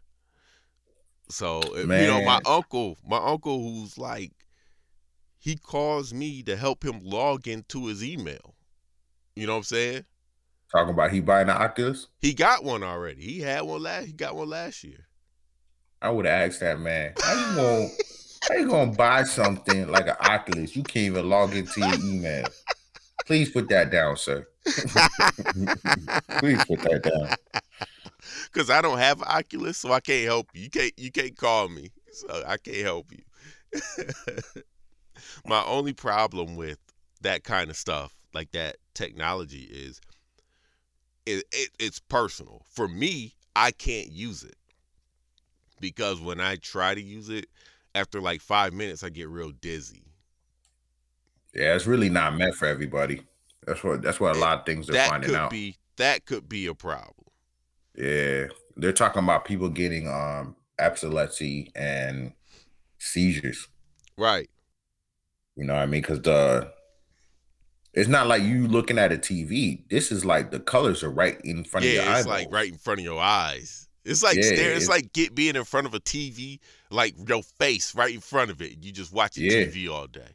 So, 1.31 1.61
if- 1.75 1.87
you 2.03 2.07
know, 2.09 2.21
my 2.23 2.41
uncle, 2.47 2.99
my 3.07 3.19
uncle 3.19 3.63
who's 3.63 3.97
like 3.97 4.33
he 5.39 5.57
calls 5.57 6.13
me 6.13 6.43
to 6.43 6.57
help 6.57 6.85
him 6.85 7.01
log 7.03 7.47
into 7.47 7.87
his 7.87 8.03
email. 8.03 8.55
You 9.37 9.47
know 9.47 9.53
what 9.55 9.59
I'm 9.59 9.65
saying? 9.65 10.05
Talking 10.73 10.95
about 10.95 11.13
he 11.13 11.21
buying 11.21 11.47
the 11.49 11.53
Oculus. 11.53 12.09
He 12.21 12.35
got 12.35 12.65
one 12.65 12.83
already. 12.83 13.23
He 13.23 13.41
had 13.41 13.63
one 13.63 13.83
last. 13.83 14.07
He 14.07 14.13
got 14.13 14.35
one 14.35 14.49
last 14.49 14.83
year. 14.83 15.07
I 16.05 16.11
would 16.11 16.27
asked 16.27 16.61
that 16.61 16.79
man, 16.81 17.15
how 17.19 17.33
you 17.33 17.57
gonna 17.57 17.89
how 18.47 18.55
you 18.57 18.69
gonna 18.69 18.93
buy 18.93 19.23
something 19.23 19.89
like 19.89 20.07
an 20.07 20.17
Oculus? 20.21 20.77
You 20.77 20.83
can't 20.83 21.07
even 21.07 21.31
log 21.31 21.57
into 21.57 21.81
your 21.81 21.95
email. 22.05 22.45
Please 23.25 23.49
put 23.49 23.71
that 23.71 23.91
down, 23.91 24.19
sir. 24.19 24.47
Please 24.67 26.63
put 26.67 26.81
that 26.81 27.01
down. 27.05 27.63
Cause 28.53 28.69
I 28.69 28.83
don't 28.83 28.99
have 28.99 29.23
Oculus, 29.23 29.79
so 29.79 29.93
I 29.93 30.01
can't 30.01 30.27
help 30.27 30.49
you. 30.53 30.65
You 30.65 30.71
can't. 30.71 30.93
You 30.99 31.11
can't 31.11 31.35
call 31.39 31.69
me, 31.71 31.91
so 32.13 32.43
I 32.47 32.59
can't 32.59 32.77
help 32.77 33.11
you. 33.11 33.83
My 35.47 35.65
only 35.65 35.95
problem 35.95 36.55
with 36.55 36.79
that 37.23 37.45
kind 37.45 37.71
of 37.71 37.79
stuff, 37.79 38.15
like 38.35 38.53
that 38.53 38.77
technology, 38.93 39.71
is 39.73 40.03
it, 41.25 41.47
it 41.51 41.71
it's 41.79 41.99
personal. 41.99 42.61
For 42.71 42.89
me, 42.89 43.37
I 43.57 43.71
can't 43.71 44.11
use 44.11 44.43
it 44.43 44.57
because 45.81 46.21
when 46.21 46.41
I 46.41 46.57
try 46.57 46.95
to 46.95 47.03
use 47.03 47.29
it, 47.29 47.47
after 47.95 48.21
like 48.21 48.41
five 48.41 48.73
minutes, 48.73 49.05
I 49.05 49.11
get 49.11 49.29
real 49.29 49.51
dizzy. 49.51 50.03
Yeah, 51.55 51.75
it's 51.75 51.87
really 51.87 52.09
not 52.09 52.37
meant 52.37 52.55
for 52.57 52.67
everybody. 52.67 53.23
That's 53.67 53.83
what 53.83 54.03
that's 54.03 54.21
what 54.21 54.37
a 54.37 54.39
lot 54.39 54.61
of 54.61 54.67
things 54.67 54.87
they're 54.87 54.95
that 54.95 55.11
finding 55.11 55.31
could 55.31 55.39
out. 55.39 55.51
be 55.51 55.77
that 55.97 56.27
could 56.27 56.49
be 56.49 56.67
a 56.67 56.75
problem. 56.75 57.15
Yeah, 57.97 58.47
they're 58.77 58.93
talking 58.93 59.23
about 59.23 59.45
people 59.45 59.69
getting 59.69 60.09
um 60.09 60.57
epilepsy 60.79 61.71
and 61.75 62.33
seizures. 62.99 63.69
Right. 64.19 64.51
You 65.57 65.65
know 65.65 65.75
what 65.75 65.83
I 65.83 65.87
mean? 65.87 66.03
Because 66.03 66.23
the 66.23 66.73
it's 67.93 68.09
not 68.09 68.27
like 68.27 68.43
you 68.43 68.67
looking 68.67 68.99
at 68.99 69.13
a 69.13 69.17
TV. 69.17 69.89
This 69.89 70.11
is 70.11 70.25
like 70.25 70.51
the 70.51 70.59
colors 70.59 71.05
are 71.05 71.11
right 71.11 71.41
in 71.45 71.63
front 71.65 71.87
of 71.87 71.93
your 71.93 72.03
yeah, 72.03 72.19
it's 72.19 72.27
eyeballs. 72.27 72.45
like 72.45 72.53
right 72.53 72.73
in 72.73 72.79
front 72.79 73.01
of 73.01 73.05
your 73.05 73.21
eyes. 73.21 73.84
It's 74.05 74.23
like 74.23 74.37
Yeah, 74.37 74.43
stare, 74.43 74.73
it's, 74.73 74.85
it's- 74.85 74.89
like 74.89 75.13
get 75.13 75.35
being 75.35 75.57
in 75.57 75.65
front 75.65 75.87
of 75.87 75.95
a 75.95 76.01
TV, 76.01 76.61
like 76.91 77.15
your 77.29 77.43
face 77.43 77.95
right 77.95 78.15
in 78.15 78.21
front 78.21 78.51
of 78.51 78.61
it. 78.61 78.85
You 78.85 78.93
just 78.93 79.13
watching 79.13 79.45
Yeah. 79.45 79.65
TV 79.65 79.89
all 79.91 80.07
day. 80.07 80.29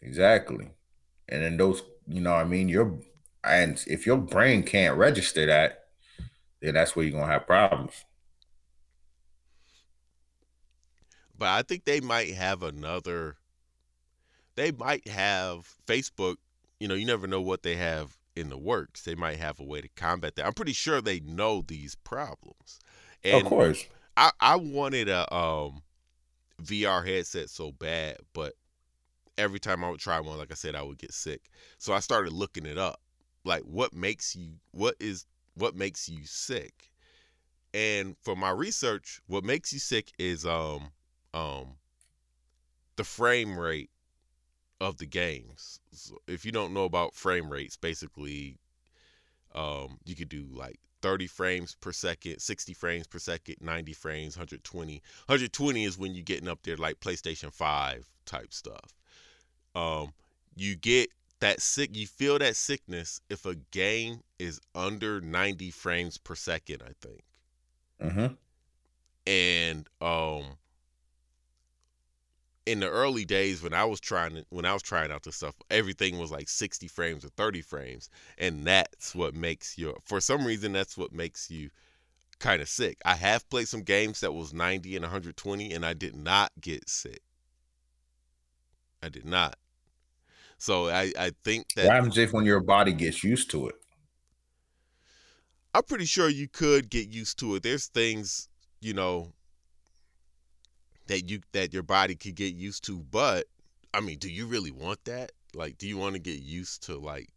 Exactly. 0.00 0.68
And 1.28 1.42
then 1.42 1.56
those, 1.56 1.82
you 2.06 2.20
know 2.20 2.32
what 2.32 2.40
I 2.40 2.44
mean? 2.44 2.68
Your 2.68 2.98
and 3.44 3.82
if 3.86 4.06
your 4.06 4.16
brain 4.18 4.62
can't 4.62 4.96
register 4.96 5.46
that, 5.46 5.84
then 6.60 6.74
that's 6.74 6.96
where 6.96 7.04
you're 7.04 7.18
gonna 7.20 7.30
have 7.32 7.46
problems. 7.46 8.04
But 11.38 11.48
I 11.48 11.62
think 11.62 11.84
they 11.84 12.00
might 12.00 12.34
have 12.34 12.62
another. 12.62 13.36
They 14.54 14.72
might 14.72 15.06
have 15.08 15.68
Facebook. 15.86 16.36
You 16.80 16.88
know, 16.88 16.94
you 16.94 17.06
never 17.06 17.26
know 17.26 17.40
what 17.42 17.62
they 17.62 17.76
have 17.76 18.16
in 18.34 18.48
the 18.48 18.58
works. 18.58 19.02
They 19.02 19.14
might 19.14 19.38
have 19.38 19.60
a 19.60 19.64
way 19.64 19.80
to 19.80 19.88
combat 19.96 20.36
that. 20.36 20.46
I'm 20.46 20.54
pretty 20.54 20.72
sure 20.72 21.00
they 21.00 21.20
know 21.20 21.62
these 21.66 21.94
problems. 21.94 22.78
And 23.24 23.42
of 23.42 23.44
course. 23.44 23.86
I 24.16 24.30
I 24.40 24.56
wanted 24.56 25.08
a 25.08 25.32
um 25.34 25.82
VR 26.58 27.04
headset 27.04 27.50
so 27.50 27.72
bad, 27.72 28.18
but 28.32 28.54
every 29.38 29.60
time 29.60 29.84
I 29.84 29.90
would 29.90 30.00
try 30.00 30.20
one, 30.20 30.38
like 30.38 30.50
I 30.50 30.54
said, 30.54 30.74
I 30.74 30.82
would 30.82 30.98
get 30.98 31.12
sick. 31.12 31.50
So 31.78 31.92
I 31.92 32.00
started 32.00 32.32
looking 32.32 32.66
it 32.66 32.78
up, 32.78 33.00
like 33.44 33.62
what 33.62 33.92
makes 33.92 34.34
you 34.34 34.52
what 34.72 34.96
is 35.00 35.26
what 35.54 35.74
makes 35.74 36.08
you 36.08 36.24
sick. 36.24 36.90
And 37.74 38.16
for 38.22 38.36
my 38.36 38.50
research, 38.50 39.20
what 39.26 39.44
makes 39.44 39.72
you 39.72 39.78
sick 39.78 40.12
is 40.18 40.46
um 40.46 40.90
um 41.34 41.76
the 42.96 43.04
frame 43.04 43.58
rate 43.58 43.90
of 44.80 44.98
the 44.98 45.06
games. 45.06 45.80
So 45.92 46.18
if 46.26 46.44
you 46.44 46.52
don't 46.52 46.74
know 46.74 46.84
about 46.84 47.14
frame 47.14 47.50
rates, 47.50 47.76
basically 47.76 48.58
um 49.54 49.98
you 50.04 50.14
could 50.14 50.28
do 50.28 50.46
like 50.50 50.78
30 51.06 51.28
frames 51.28 51.76
per 51.80 51.92
second, 51.92 52.40
60 52.40 52.74
frames 52.74 53.06
per 53.06 53.20
second, 53.20 53.58
90 53.60 53.92
frames, 53.92 54.36
120. 54.36 54.94
120 55.26 55.84
is 55.84 55.96
when 55.96 56.16
you're 56.16 56.24
getting 56.24 56.48
up 56.48 56.58
there 56.64 56.76
like 56.76 56.98
PlayStation 56.98 57.52
5 57.52 58.10
type 58.24 58.52
stuff. 58.52 58.92
Um, 59.76 60.12
you 60.56 60.74
get 60.74 61.10
that 61.38 61.62
sick, 61.62 61.96
you 61.96 62.08
feel 62.08 62.40
that 62.40 62.56
sickness 62.56 63.20
if 63.30 63.46
a 63.46 63.54
game 63.70 64.18
is 64.40 64.60
under 64.74 65.20
90 65.20 65.70
frames 65.70 66.18
per 66.18 66.34
second, 66.34 66.82
I 66.82 66.90
think. 67.00 67.22
Mm-hmm. 68.02 68.34
And 69.28 69.88
um, 70.00 70.56
in 72.66 72.80
the 72.80 72.90
early 72.90 73.24
days 73.24 73.62
when 73.62 73.72
I 73.72 73.84
was 73.84 74.00
trying 74.00 74.34
to, 74.34 74.44
when 74.50 74.64
I 74.64 74.72
was 74.72 74.82
trying 74.82 75.10
out 75.12 75.22
this 75.22 75.36
stuff, 75.36 75.54
everything 75.70 76.18
was 76.18 76.30
like 76.30 76.48
60 76.48 76.88
frames 76.88 77.24
or 77.24 77.28
30 77.30 77.62
frames, 77.62 78.10
and 78.38 78.64
that's 78.66 79.14
what 79.14 79.34
makes 79.34 79.78
your. 79.78 79.98
For 80.04 80.20
some 80.20 80.44
reason, 80.46 80.72
that's 80.72 80.96
what 80.98 81.12
makes 81.12 81.50
you 81.50 81.70
kind 82.38 82.62
of 82.62 82.68
sick. 82.68 82.98
I 83.04 83.14
have 83.16 83.48
played 83.50 83.68
some 83.68 83.82
games 83.82 84.20
that 84.20 84.32
was 84.34 84.52
90 84.54 84.96
and 84.96 85.04
120, 85.04 85.72
and 85.72 85.86
I 85.86 85.94
did 85.94 86.16
not 86.16 86.52
get 86.60 86.88
sick. 86.88 87.22
I 89.02 89.08
did 89.08 89.24
not. 89.24 89.56
So 90.58 90.88
I 90.88 91.12
I 91.18 91.30
think 91.44 91.72
that 91.74 91.86
What 91.86 91.94
happens 91.94 92.18
if 92.18 92.32
when 92.32 92.44
your 92.44 92.60
body 92.60 92.92
gets 92.92 93.24
used 93.24 93.50
to 93.52 93.68
it? 93.68 93.76
I'm 95.74 95.82
pretty 95.84 96.06
sure 96.06 96.28
you 96.28 96.48
could 96.48 96.88
get 96.90 97.08
used 97.08 97.38
to 97.40 97.54
it. 97.56 97.62
There's 97.62 97.86
things, 97.86 98.48
you 98.80 98.94
know, 98.94 99.32
that 101.06 101.28
you 101.28 101.40
that 101.52 101.72
your 101.72 101.82
body 101.82 102.14
could 102.14 102.34
get 102.34 102.54
used 102.54 102.84
to, 102.84 102.98
but 103.10 103.46
I 103.94 104.00
mean, 104.00 104.18
do 104.18 104.30
you 104.30 104.46
really 104.46 104.70
want 104.70 105.04
that? 105.04 105.32
Like, 105.54 105.78
do 105.78 105.88
you 105.88 105.96
want 105.96 106.14
to 106.14 106.18
get 106.20 106.40
used 106.40 106.82
to 106.84 106.96
like, 106.98 107.28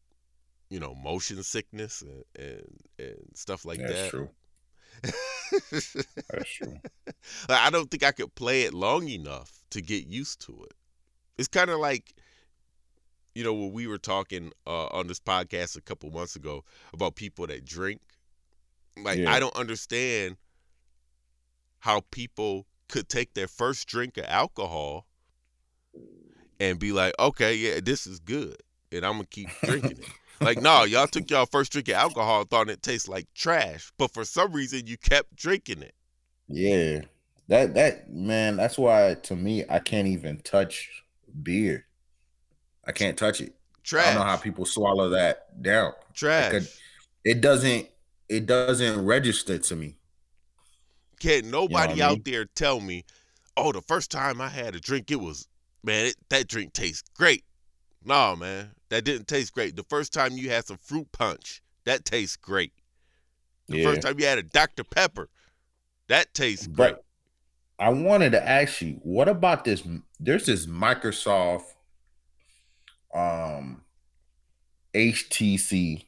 you 0.69 0.79
know, 0.79 0.95
motion 0.95 1.41
sickness 1.43 2.01
and 2.01 2.23
and, 2.35 2.63
and 2.97 3.17
stuff 3.33 3.65
like 3.65 3.79
that? 3.79 3.87
That's 3.87 4.01
that? 4.01 4.09
true. 4.09 4.29
That's 6.31 6.49
true. 6.49 6.77
Like, 7.47 7.59
I 7.61 7.69
don't 7.69 7.89
think 7.89 8.03
I 8.03 8.11
could 8.11 8.33
play 8.35 8.63
it 8.63 8.73
long 8.73 9.07
enough 9.07 9.51
to 9.71 9.81
get 9.81 10.07
used 10.07 10.41
to 10.47 10.63
it. 10.63 10.73
It's 11.37 11.47
kind 11.47 11.69
of 11.69 11.79
like, 11.79 12.13
you 13.35 13.43
know, 13.43 13.53
when 13.53 13.71
we 13.71 13.87
were 13.87 13.97
talking 13.97 14.51
uh, 14.67 14.87
on 14.87 15.07
this 15.07 15.19
podcast 15.19 15.77
a 15.77 15.81
couple 15.81 16.09
months 16.11 16.35
ago 16.35 16.63
about 16.93 17.15
people 17.15 17.47
that 17.47 17.65
drink. 17.65 18.01
Like, 19.01 19.19
Yeah. 19.19 19.31
I 19.31 19.39
don't 19.39 19.55
understand 19.55 20.35
how 21.79 22.01
people 22.11 22.65
could 22.89 23.07
take 23.07 23.33
their 23.33 23.47
first 23.47 23.87
drink 23.87 24.17
of 24.17 24.25
alcohol 24.27 25.05
and 26.59 26.77
be 26.77 26.91
like, 26.91 27.13
okay, 27.17 27.55
yeah, 27.55 27.79
this 27.81 28.05
is 28.05 28.19
good, 28.19 28.57
and 28.91 29.05
I'm 29.05 29.13
gonna 29.13 29.25
keep 29.25 29.49
drinking 29.63 29.99
it. 29.99 30.05
Like, 30.41 30.61
no, 30.61 30.85
y'all 30.85 31.05
took 31.05 31.29
y'all 31.29 31.45
first 31.45 31.73
drink 31.73 31.89
of 31.89 31.95
alcohol, 31.95 32.45
thought 32.45 32.69
it 32.69 32.81
tastes 32.81 33.09
like 33.09 33.27
trash, 33.35 33.91
but 33.97 34.13
for 34.13 34.23
some 34.23 34.53
reason 34.53 34.87
you 34.87 34.97
kept 34.97 35.35
drinking 35.35 35.81
it. 35.81 35.93
Yeah. 36.47 37.01
That 37.49 37.73
that 37.73 38.09
man, 38.09 38.55
that's 38.55 38.77
why 38.77 39.15
to 39.23 39.35
me 39.35 39.65
I 39.69 39.79
can't 39.79 40.07
even 40.07 40.39
touch 40.39 41.03
beer. 41.43 41.87
I 42.85 42.91
can't 42.91 43.17
touch 43.17 43.41
it. 43.41 43.55
Trash. 43.83 44.05
I 44.05 44.13
don't 44.13 44.21
know 44.21 44.29
how 44.29 44.37
people 44.37 44.65
swallow 44.65 45.09
that 45.09 45.61
down. 45.61 45.93
trash. 46.13 46.79
It 47.25 47.41
doesn't 47.41 47.89
it 48.29 48.45
doesn't 48.45 49.03
register 49.03 49.57
to 49.57 49.75
me. 49.75 49.97
Can't 51.19 51.45
nobody 51.47 51.93
what 51.93 52.01
I 52.01 52.05
out 52.05 52.11
mean? 52.13 52.21
there 52.25 52.45
tell 52.45 52.79
me, 52.79 53.03
oh, 53.57 53.71
the 53.71 53.81
first 53.81 54.09
time 54.11 54.39
I 54.41 54.47
had 54.49 54.75
a 54.75 54.79
drink, 54.79 55.11
it 55.11 55.19
was 55.19 55.47
man, 55.83 56.07
it, 56.07 56.15
that 56.29 56.47
drink 56.47 56.73
tastes 56.73 57.03
great. 57.15 57.43
No, 58.03 58.35
man, 58.35 58.71
that 58.89 59.03
didn't 59.03 59.27
taste 59.27 59.53
great. 59.53 59.75
The 59.75 59.83
first 59.89 60.13
time 60.13 60.33
you 60.33 60.49
had 60.49 60.65
some 60.65 60.77
fruit 60.77 61.11
punch, 61.11 61.61
that 61.85 62.05
tastes 62.05 62.37
great. 62.37 62.71
The 63.67 63.79
Yeah. 63.79 63.83
first 63.89 64.01
time 64.01 64.19
you 64.19 64.25
had 64.25 64.37
a 64.37 64.43
Dr. 64.43 64.83
Pepper, 64.83 65.29
that 66.07 66.33
tastes 66.33 66.65
great. 66.67 66.95
But 66.95 67.05
I 67.77 67.89
wanted 67.89 68.31
to 68.31 68.47
ask 68.47 68.81
you, 68.81 68.99
what 69.03 69.27
about 69.29 69.63
this? 69.65 69.83
There's 70.19 70.45
this 70.45 70.65
Microsoft 70.65 71.63
um 73.13 73.83
HTC. 74.93 76.05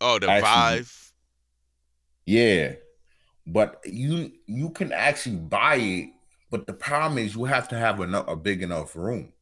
Oh, 0.00 0.18
the 0.18 0.30
Actually- 0.30 0.78
Vive. 0.80 1.12
Yeah. 2.26 2.72
But 3.46 3.80
you 3.84 4.32
you 4.46 4.70
can 4.70 4.92
actually 4.92 5.36
buy 5.36 5.76
it, 5.76 6.10
but 6.50 6.66
the 6.66 6.72
problem 6.72 7.18
is 7.18 7.34
you 7.34 7.44
have 7.44 7.68
to 7.68 7.78
have 7.78 8.00
enough, 8.00 8.26
a 8.28 8.36
big 8.36 8.62
enough 8.62 8.96
room. 8.96 9.32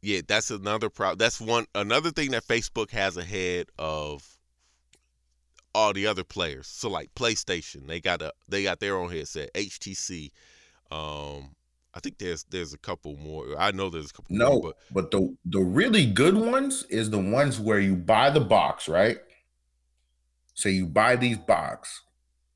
Yeah, 0.00 0.20
that's 0.26 0.50
another 0.50 0.90
problem. 0.90 1.18
That's 1.18 1.40
one 1.40 1.66
another 1.74 2.10
thing 2.10 2.30
that 2.32 2.46
Facebook 2.46 2.90
has 2.90 3.16
ahead 3.16 3.68
of 3.78 4.38
all 5.74 5.92
the 5.92 6.06
other 6.06 6.24
players. 6.24 6.66
So 6.66 6.88
like 6.90 7.14
PlayStation, 7.14 7.86
they 7.86 8.00
got 8.00 8.22
a 8.22 8.32
they 8.48 8.62
got 8.62 8.80
their 8.80 8.96
own 8.96 9.10
headset. 9.10 9.50
HTC, 9.54 10.30
um, 10.90 11.54
I 11.94 12.00
think 12.02 12.18
there's 12.18 12.44
there's 12.44 12.74
a 12.74 12.78
couple 12.78 13.16
more. 13.16 13.58
I 13.58 13.70
know 13.72 13.90
there's 13.90 14.10
a 14.10 14.14
couple 14.14 14.36
No, 14.38 14.50
more, 14.50 14.60
but 14.60 14.76
but 14.90 15.10
the 15.10 15.36
the 15.44 15.60
really 15.60 16.06
good 16.06 16.34
ones 16.36 16.84
is 16.90 17.10
the 17.10 17.18
ones 17.18 17.58
where 17.60 17.78
you 17.80 17.94
buy 17.96 18.30
the 18.30 18.40
box, 18.40 18.88
right? 18.88 19.18
So 20.54 20.68
you 20.68 20.86
buy 20.86 21.16
these 21.16 21.38
box, 21.38 22.02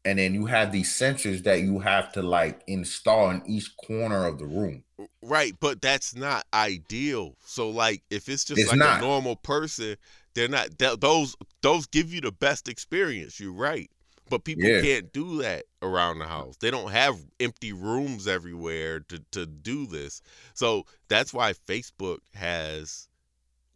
and 0.04 0.18
then 0.18 0.34
you 0.34 0.46
have 0.46 0.72
these 0.72 0.90
sensors 0.90 1.44
that 1.44 1.60
you 1.60 1.78
have 1.80 2.12
to 2.12 2.22
like 2.22 2.62
install 2.66 3.30
in 3.30 3.42
each 3.46 3.70
corner 3.86 4.26
of 4.26 4.38
the 4.38 4.46
room. 4.46 4.82
right, 5.22 5.54
but 5.60 5.80
that's 5.80 6.14
not 6.14 6.44
ideal. 6.54 7.36
So 7.44 7.70
like 7.70 8.02
if 8.10 8.28
it's 8.28 8.44
just 8.44 8.60
It's 8.60 8.70
like 8.70 8.78
not. 8.78 8.98
a 8.98 9.00
normal 9.00 9.36
person, 9.36 9.96
they're 10.34 10.48
not 10.48 10.78
th- 10.78 11.00
those 11.00 11.36
those 11.62 11.86
give 11.86 12.12
you 12.12 12.20
the 12.20 12.32
best 12.32 12.68
experience. 12.68 13.38
You're 13.40 13.52
right. 13.52 13.90
But 14.30 14.44
people 14.44 14.64
Yeah. 14.64 14.80
can't 14.80 15.12
do 15.12 15.42
that 15.42 15.64
around 15.82 16.18
the 16.18 16.26
house. 16.26 16.56
They 16.58 16.70
don't 16.70 16.90
have 16.90 17.16
empty 17.38 17.72
rooms 17.72 18.26
everywhere 18.26 19.00
to, 19.00 19.18
to 19.32 19.44
do 19.46 19.84
this. 19.86 20.22
So 20.54 20.86
that's 21.08 21.34
why 21.34 21.52
Facebook 21.52 22.18
has 22.34 23.08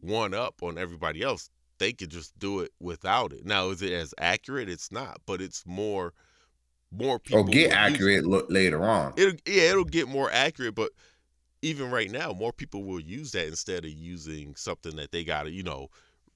one 0.01 0.33
up 0.35 0.63
on 0.63 0.79
everybody 0.79 1.21
else. 1.23 1.51
They 1.79 1.93
could 1.93 2.11
just 2.11 2.39
do 2.39 2.61
it 2.61 2.73
without 2.81 3.33
it. 3.33 3.45
Now, 3.45 3.71
is 3.71 3.83
it 3.83 3.93
as 3.93 4.15
accurate? 4.19 4.69
It's 4.69 4.91
not, 4.91 5.21
but 5.27 5.41
it's 5.43 5.65
more 5.67 6.13
more 6.93 7.19
people 7.19 7.41
Or 7.41 7.45
get 7.45 7.55
use 7.55 7.67
it. 7.67 7.73
accurate 7.73 8.51
later 8.51 8.85
on. 8.85 9.13
It'll, 9.17 9.39
yeah, 9.47 9.71
it'll 9.71 9.85
get 9.85 10.09
more 10.09 10.31
accurate, 10.31 10.75
but 10.75 10.91
even 11.63 11.91
right 11.91 12.11
now, 12.11 12.33
more 12.33 12.53
people 12.53 12.85
will 12.85 13.01
use 13.01 13.33
that 13.33 13.47
instead 13.49 13.85
of 13.85 13.91
using 13.91 14.55
something 14.57 14.95
that 14.97 15.11
they 15.11 15.25
got 15.25 15.45
to, 15.45 15.51
you 15.51 15.63
know, 15.65 15.89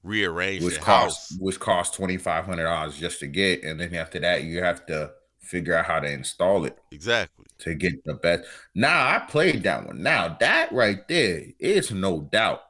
rearrange 0.03 0.63
which 0.63 0.79
costs 0.81 1.31
house. 1.31 1.39
which 1.39 1.59
costs 1.59 1.95
twenty 1.95 2.17
five 2.17 2.43
hundred 2.45 2.63
dollars 2.65 2.97
just 2.97 3.19
to 3.21 3.27
get, 3.27 3.63
and 3.63 3.79
then 3.79 3.93
after 3.95 4.19
that 4.19 4.43
you 4.43 4.61
have 4.61 4.85
to 4.87 5.11
figure 5.39 5.75
out 5.75 5.85
how 5.85 5.99
to 5.99 6.11
install 6.11 6.65
it 6.65 6.77
Exactly. 6.91 7.45
to 7.59 7.73
get 7.75 8.03
the 8.05 8.13
best. 8.15 8.43
Now 8.75 9.07
I 9.07 9.19
played 9.19 9.63
that 9.63 9.85
one. 9.87 10.01
Now 10.03 10.35
that 10.39 10.71
right 10.71 11.07
there 11.07 11.43
is 11.59 11.91
no 11.91 12.21
doubt 12.21 12.61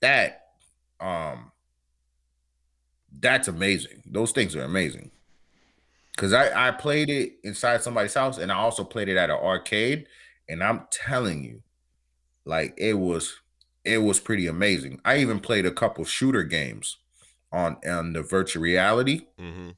that 0.00 0.42
um 1.00 1.50
that's 3.18 3.48
amazing. 3.48 4.02
Those 4.06 4.32
things 4.32 4.54
are 4.56 4.62
amazing. 4.62 5.10
Cause 6.16 6.32
I 6.32 6.68
I 6.68 6.70
played 6.72 7.08
it 7.08 7.34
inside 7.44 7.82
somebody's 7.82 8.14
house, 8.14 8.36
and 8.36 8.52
I 8.52 8.56
also 8.56 8.84
played 8.84 9.08
it 9.08 9.16
at 9.16 9.30
an 9.30 9.36
arcade, 9.36 10.06
and 10.48 10.62
I'm 10.62 10.86
telling 10.90 11.44
you, 11.44 11.62
like 12.44 12.74
it 12.76 12.94
was 12.94 13.40
it 13.84 13.98
was 13.98 14.20
pretty 14.20 14.46
amazing. 14.46 15.00
I 15.04 15.18
even 15.18 15.40
played 15.40 15.64
a 15.64 15.70
couple 15.70 16.04
shooter 16.04 16.42
games 16.42 16.98
on 17.52 17.78
on 17.88 18.12
the 18.12 18.22
virtual 18.22 18.62
reality 18.62 19.22
hmm 19.38 19.70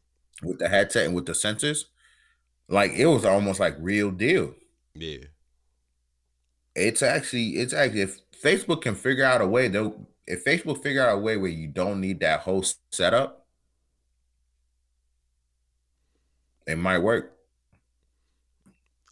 with 0.43 0.59
the 0.59 0.69
headset 0.69 1.07
and 1.07 1.15
with 1.15 1.27
the 1.27 1.33
sensors. 1.33 1.85
Like 2.69 2.93
it 2.93 3.07
was 3.07 3.25
almost 3.25 3.61
like 3.61 3.77
real 3.79 4.11
deal. 4.11 4.55
Yeah. 4.95 5.25
It's 6.75 7.03
actually 7.03 7.57
it's 7.57 7.73
actually 7.73 8.01
if 8.03 8.19
Facebook 8.43 8.83
can 8.83 8.95
figure 8.95 9.25
out 9.25 9.41
a 9.41 9.47
way 9.47 9.69
though, 9.69 10.07
if 10.27 10.45
Facebook 10.45 10.83
figure 10.83 11.07
out 11.07 11.19
a 11.19 11.21
way 11.21 11.37
where 11.37 11.51
you 11.51 11.69
don't 11.69 12.01
need 12.01 12.21
that 12.21 12.41
whole 12.41 12.65
setup, 12.91 13.47
it 16.67 16.77
might 16.77 16.99
work. 16.99 17.37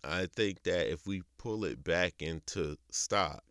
I 0.02 0.26
think 0.34 0.62
that 0.62 0.90
if 0.90 1.06
we 1.06 1.22
pull 1.38 1.64
it 1.64 1.84
back 1.84 2.14
into 2.20 2.76
stock, 2.90 3.42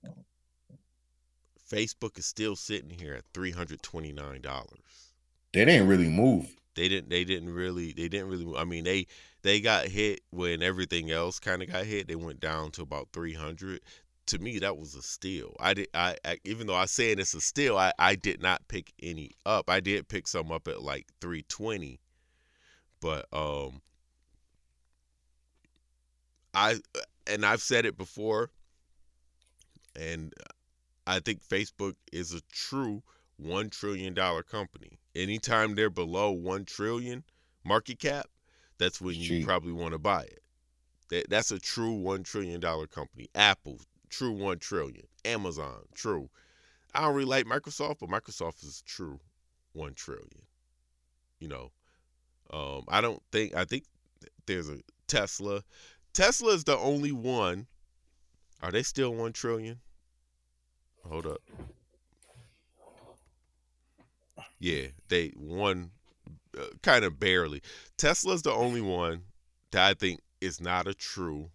Facebook 1.70 2.18
is 2.18 2.26
still 2.26 2.56
sitting 2.56 2.90
here 2.90 3.14
at 3.14 3.26
three 3.34 3.52
hundred 3.52 3.84
twenty 3.84 4.12
nine 4.12 4.42
dollars. 4.42 5.14
They 5.54 5.66
didn't 5.66 5.88
really 5.88 6.10
move. 6.10 6.56
They 6.76 6.88
didn't. 6.88 7.10
They 7.10 7.24
didn't 7.24 7.54
really. 7.54 7.94
They 7.94 8.08
didn't 8.08 8.30
really. 8.30 8.56
I 8.58 8.64
mean, 8.64 8.86
they 8.86 9.08
they 9.42 9.60
got 9.60 9.86
hit 9.86 10.22
when 10.32 10.64
everything 10.64 11.12
else 11.12 11.40
kind 11.40 11.62
of 11.62 11.72
got 11.72 11.86
hit. 11.86 12.08
They 12.08 12.16
went 12.16 12.40
down 12.40 12.72
to 12.72 12.82
about 12.82 13.10
three 13.14 13.34
hundred. 13.34 13.82
To 14.30 14.38
me, 14.38 14.60
that 14.60 14.78
was 14.78 14.94
a 14.94 15.02
steal. 15.02 15.56
I 15.60 15.74
did. 15.74 15.88
I, 15.94 16.16
I 16.24 16.38
even 16.44 16.68
though 16.68 16.76
I 16.76 16.86
saying 16.86 17.18
it's 17.18 17.34
a 17.34 17.42
steal, 17.42 17.78
I 17.78 17.92
I 17.98 18.14
did 18.14 18.42
not 18.44 18.68
pick 18.68 18.94
any 19.02 19.32
up. 19.44 19.70
I 19.70 19.80
did 19.80 20.08
pick 20.08 20.28
some 20.28 20.52
up 20.52 20.68
at 20.68 20.84
like 20.84 21.08
three 21.20 21.44
twenty, 21.50 22.00
but 23.02 23.26
um, 23.34 23.82
I 26.54 26.80
and 27.26 27.44
I've 27.44 27.62
said 27.62 27.88
it 27.88 27.98
before, 27.98 28.52
and 29.96 30.32
I 31.08 31.20
think 31.20 31.42
Facebook 31.44 31.96
is 32.12 32.34
a 32.34 32.42
true 32.52 33.02
one 33.38 33.72
trillion 33.72 34.14
dollar 34.14 34.44
company. 34.44 35.00
Anytime 35.16 35.74
they're 35.74 35.90
below 35.90 36.32
one 36.32 36.66
trillion 36.66 37.24
market 37.64 37.98
cap, 37.98 38.28
that's 38.78 39.02
when 39.02 39.16
you 39.16 39.44
probably 39.44 39.72
want 39.72 39.94
to 39.94 40.00
buy 40.00 40.22
it. 40.22 40.44
That 41.10 41.30
that's 41.30 41.50
a 41.50 41.58
true 41.58 41.94
one 41.94 42.22
trillion 42.22 42.60
dollar 42.60 42.86
company. 42.86 43.28
Apple, 43.34 43.80
true 44.10 44.32
one 44.32 44.60
trillion. 44.60 45.06
Amazon, 45.26 45.84
true. 45.94 46.30
I 46.94 47.02
don't 47.02 47.16
really 47.16 47.28
like 47.30 47.46
Microsoft, 47.46 48.00
but 48.00 48.10
Microsoft 48.10 48.64
is 48.64 48.82
true 48.86 49.20
one 49.74 49.94
trillion. 49.94 50.44
You 51.40 51.48
know, 51.48 51.72
um, 52.52 52.84
I 52.88 53.02
don't 53.02 53.22
think 53.32 53.56
I 53.56 53.66
think 53.66 53.86
there's 54.46 54.70
a 54.70 54.80
Tesla. 55.08 55.64
Tesla 56.14 56.54
is 56.54 56.64
the 56.64 56.78
only 56.78 57.12
one. 57.12 57.68
Are 58.62 58.72
they 58.72 58.84
still 58.84 59.14
one 59.14 59.32
trillion? 59.32 59.80
Hold 61.08 61.28
up. 61.28 61.42
Yeah, 64.60 64.88
they 65.08 65.32
won 65.38 65.92
uh, 66.58 66.66
kind 66.84 67.06
of 67.06 67.20
barely. 67.20 67.62
Tesla's 67.98 68.42
the 68.42 68.52
only 68.52 68.82
one 68.82 69.24
that 69.72 69.88
I 69.90 69.94
think 69.94 70.20
is 70.42 70.60
not 70.60 70.88
a 70.88 70.94
true 70.94 71.50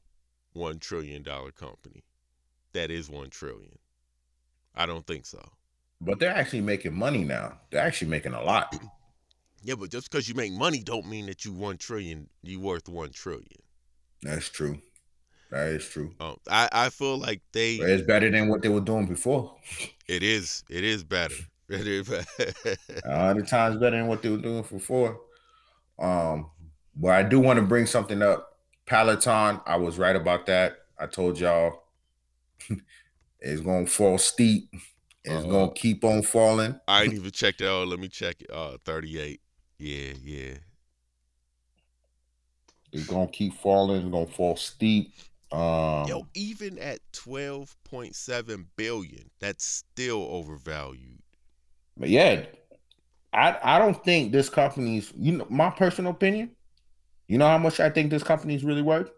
one 0.53 0.79
trillion 0.79 1.23
dollar 1.23 1.51
company. 1.51 2.05
That 2.75 2.91
is 2.91 3.09
one 3.09 3.31
trillion. 3.31 3.79
I 4.75 4.87
don't 4.87 5.07
think 5.07 5.27
so. 5.27 5.41
But 6.01 6.19
they're 6.19 6.35
actually 6.35 6.61
making 6.61 6.93
money 6.95 7.25
now. 7.25 7.59
They're 7.71 7.81
actually 7.81 8.09
making 8.09 8.35
a 8.35 8.43
lot. 8.43 8.77
Yeah, 9.67 9.77
but 9.77 9.91
just 9.91 10.11
because 10.11 10.29
you 10.29 10.35
make 10.35 10.53
money 10.53 10.83
don't 10.83 11.09
mean 11.09 11.25
that 11.25 11.47
you 11.47 11.53
one 11.55 11.79
trillion. 11.79 12.29
You 12.43 12.61
worth 12.61 12.87
one 12.87 13.13
trillion. 13.13 13.47
That's 14.23 14.51
true. 14.51 14.79
That 15.51 15.69
is 15.69 15.89
true. 15.89 16.13
Um, 16.21 16.37
I 16.51 16.69
I 16.71 16.89
feel 16.91 17.17
like 17.17 17.41
they. 17.53 17.79
But 17.79 17.89
it's 17.89 18.07
better 18.07 18.31
than 18.31 18.49
what 18.49 18.61
they 18.61 18.69
were 18.69 18.83
doing 18.83 19.07
before. 19.07 19.55
It 20.07 20.23
is. 20.23 20.65
It 20.69 20.85
is 20.85 21.03
better. 21.03 21.35
It 21.71 21.87
is. 21.87 22.07
better. 22.11 22.77
A 23.07 23.19
hundred 23.21 23.49
times 23.49 23.79
better 23.79 23.97
than 23.97 24.07
what 24.07 24.21
they 24.21 24.29
were 24.29 24.37
doing 24.37 24.61
before. 24.61 25.19
Um, 25.99 26.51
but 26.95 27.13
I 27.13 27.23
do 27.23 27.41
want 27.41 27.59
to 27.59 27.65
bring 27.65 27.87
something 27.87 28.21
up. 28.21 28.59
Peloton, 28.85 29.63
I 29.65 29.77
was 29.77 29.97
right 29.97 30.15
about 30.15 30.45
that. 30.45 30.81
I 30.99 31.07
told 31.07 31.41
y'all 31.41 31.84
it's 33.40 33.61
gonna 33.61 33.87
fall 33.87 34.18
steep. 34.18 34.68
It's 35.24 35.44
Uh-huh. 35.44 35.46
gonna 35.46 35.72
keep 35.72 36.05
on 36.05 36.22
falling. 36.22 36.79
I 36.88 37.05
ain't 37.05 37.14
even 37.14 37.31
checked 37.31 37.61
it 37.61 37.68
out. 37.68 37.88
Let 37.88 37.98
me 38.00 38.09
check 38.09 38.40
it. 38.42 38.50
Uh, 38.50 38.79
thirty-eight. 38.85 39.40
Yeah, 39.79 40.14
yeah. 40.22 40.55
It's 42.92 43.05
gonna 43.05 43.29
keep 43.29 43.55
falling. 43.55 44.00
It's 44.03 44.11
gonna 44.11 44.27
fall 44.27 44.57
steep. 44.57 45.14
Um, 45.53 46.09
Yo, 46.09 46.27
even 46.35 46.79
at 46.79 47.00
twelve 47.12 47.77
point 47.85 48.14
seven 48.14 48.70
billion, 48.77 49.31
that's 49.40 49.64
still 49.64 50.22
overvalued. 50.22 51.22
but 51.96 52.09
yeah, 52.09 52.46
I 53.33 53.59
I 53.62 53.79
don't 53.79 54.03
think 54.05 54.33
this 54.33 54.48
company's. 54.48 55.12
You 55.16 55.33
know, 55.38 55.46
my 55.50 55.70
personal 55.70 56.12
opinion. 56.12 56.57
You 57.29 57.38
know 57.38 57.48
how 57.48 57.59
much 57.59 57.81
I 57.81 57.90
think 57.90 58.11
this 58.11 58.24
company's 58.24 58.64
really 58.64 58.83
worth? 58.83 59.11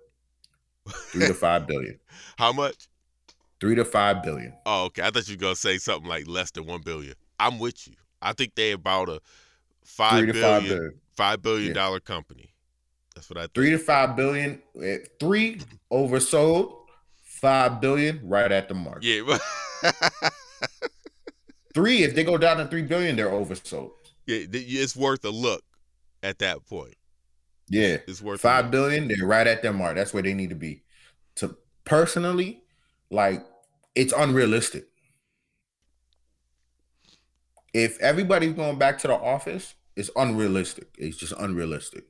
Three 1.13 1.27
to 1.27 1.35
five 1.35 1.67
billion. 1.67 1.99
How 2.39 2.53
much? 2.53 2.89
Three 3.61 3.75
to 3.75 3.85
five 3.85 4.23
billion. 4.23 4.53
Oh, 4.67 4.85
okay. 4.87 5.03
I 5.03 5.11
thought 5.11 5.29
you 5.29 5.35
were 5.35 5.41
gonna 5.41 5.57
say 5.57 5.79
something 5.79 6.09
like 6.09 6.27
less 6.29 6.51
than 6.51 6.67
one 6.67 6.83
billion. 6.83 7.15
I'm 7.41 7.59
with 7.59 7.87
you. 7.89 7.95
I 8.21 8.33
think 8.33 8.55
they 8.55 8.73
about 8.73 9.09
a 9.09 9.21
five 9.85 10.19
Three 10.19 10.27
to 10.29 10.33
billion, 10.33 10.61
five 10.61 10.69
billion. 10.69 11.01
five 11.17 11.43
billion 11.43 11.69
Yeah. 11.69 11.75
dollar 11.75 12.01
company. 12.01 12.53
That's 13.15 13.31
what 13.31 13.39
I 13.39 13.43
think. 13.43 13.55
three 13.55 13.71
to 13.71 13.79
five 13.79 14.15
billion. 14.17 14.61
eh, 14.83 14.99
Three 15.19 15.61
oversold, 15.93 16.75
Five 17.25 17.81
billion, 17.83 18.21
right 18.27 18.51
at 18.51 18.69
the 18.69 18.75
mark. 18.75 18.99
Yeah, 19.03 19.39
Three, 21.75 22.03
if 22.03 22.15
they 22.15 22.25
go 22.25 22.39
down 22.39 22.57
to 22.57 22.67
three 22.67 22.83
billion, 22.83 23.17
they're 23.17 23.29
oversold. 23.31 23.91
yeah, 24.27 24.47
it's 24.51 24.97
worth 24.97 25.23
a 25.27 25.31
look 25.31 25.63
at 26.23 26.39
that 26.39 26.65
point. 26.67 26.95
Yeah. 27.69 27.99
It's 28.09 28.23
worth 28.23 28.41
Five 28.41 28.71
billion, 28.71 29.09
they're 29.09 29.27
right 29.27 29.47
at 29.47 29.61
their 29.63 29.73
mark. 29.75 29.97
That's 29.97 30.15
where 30.15 30.23
they 30.23 30.33
need 30.35 30.49
to 30.51 30.55
be. 30.57 30.83
To 31.37 31.55
personally, 31.85 32.63
like 33.11 33.45
it's 33.95 34.13
unrealistic. 34.13 34.87
If 37.73 38.01
everybody's 38.01 38.55
going 38.55 38.79
back 38.79 38.99
to 39.01 39.09
the 39.09 39.15
office, 39.15 39.75
it's 39.97 40.11
unrealistic. 40.17 40.89
It's 40.99 41.17
just 41.17 41.33
unrealistic. 41.39 42.05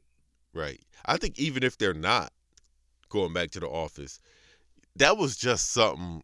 Right. 0.55 0.81
I 1.05 1.17
think 1.17 1.39
even 1.39 1.63
if 1.63 1.79
they're 1.79 1.95
not 1.95 2.33
going 3.09 3.33
back 3.33 3.51
to 3.53 3.61
the 3.61 3.69
office, 3.69 4.21
that 4.97 5.17
was 5.17 5.37
just 5.37 5.73
something 5.73 6.23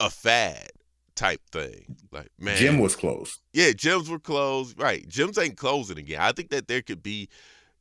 a 0.00 0.10
fad 0.10 0.70
type 1.14 1.40
thing. 1.50 1.96
Like 2.10 2.30
man, 2.38 2.56
Gym 2.56 2.78
was 2.78 2.96
closed. 2.96 3.40
yeah, 3.52 3.70
gyms 3.70 4.08
were 4.08 4.18
closed. 4.18 4.80
Right, 4.80 5.08
gyms 5.08 5.42
ain't 5.42 5.56
closing 5.56 5.98
again. 5.98 6.20
I 6.20 6.32
think 6.32 6.50
that 6.50 6.68
there 6.68 6.82
could 6.82 7.02
be, 7.02 7.28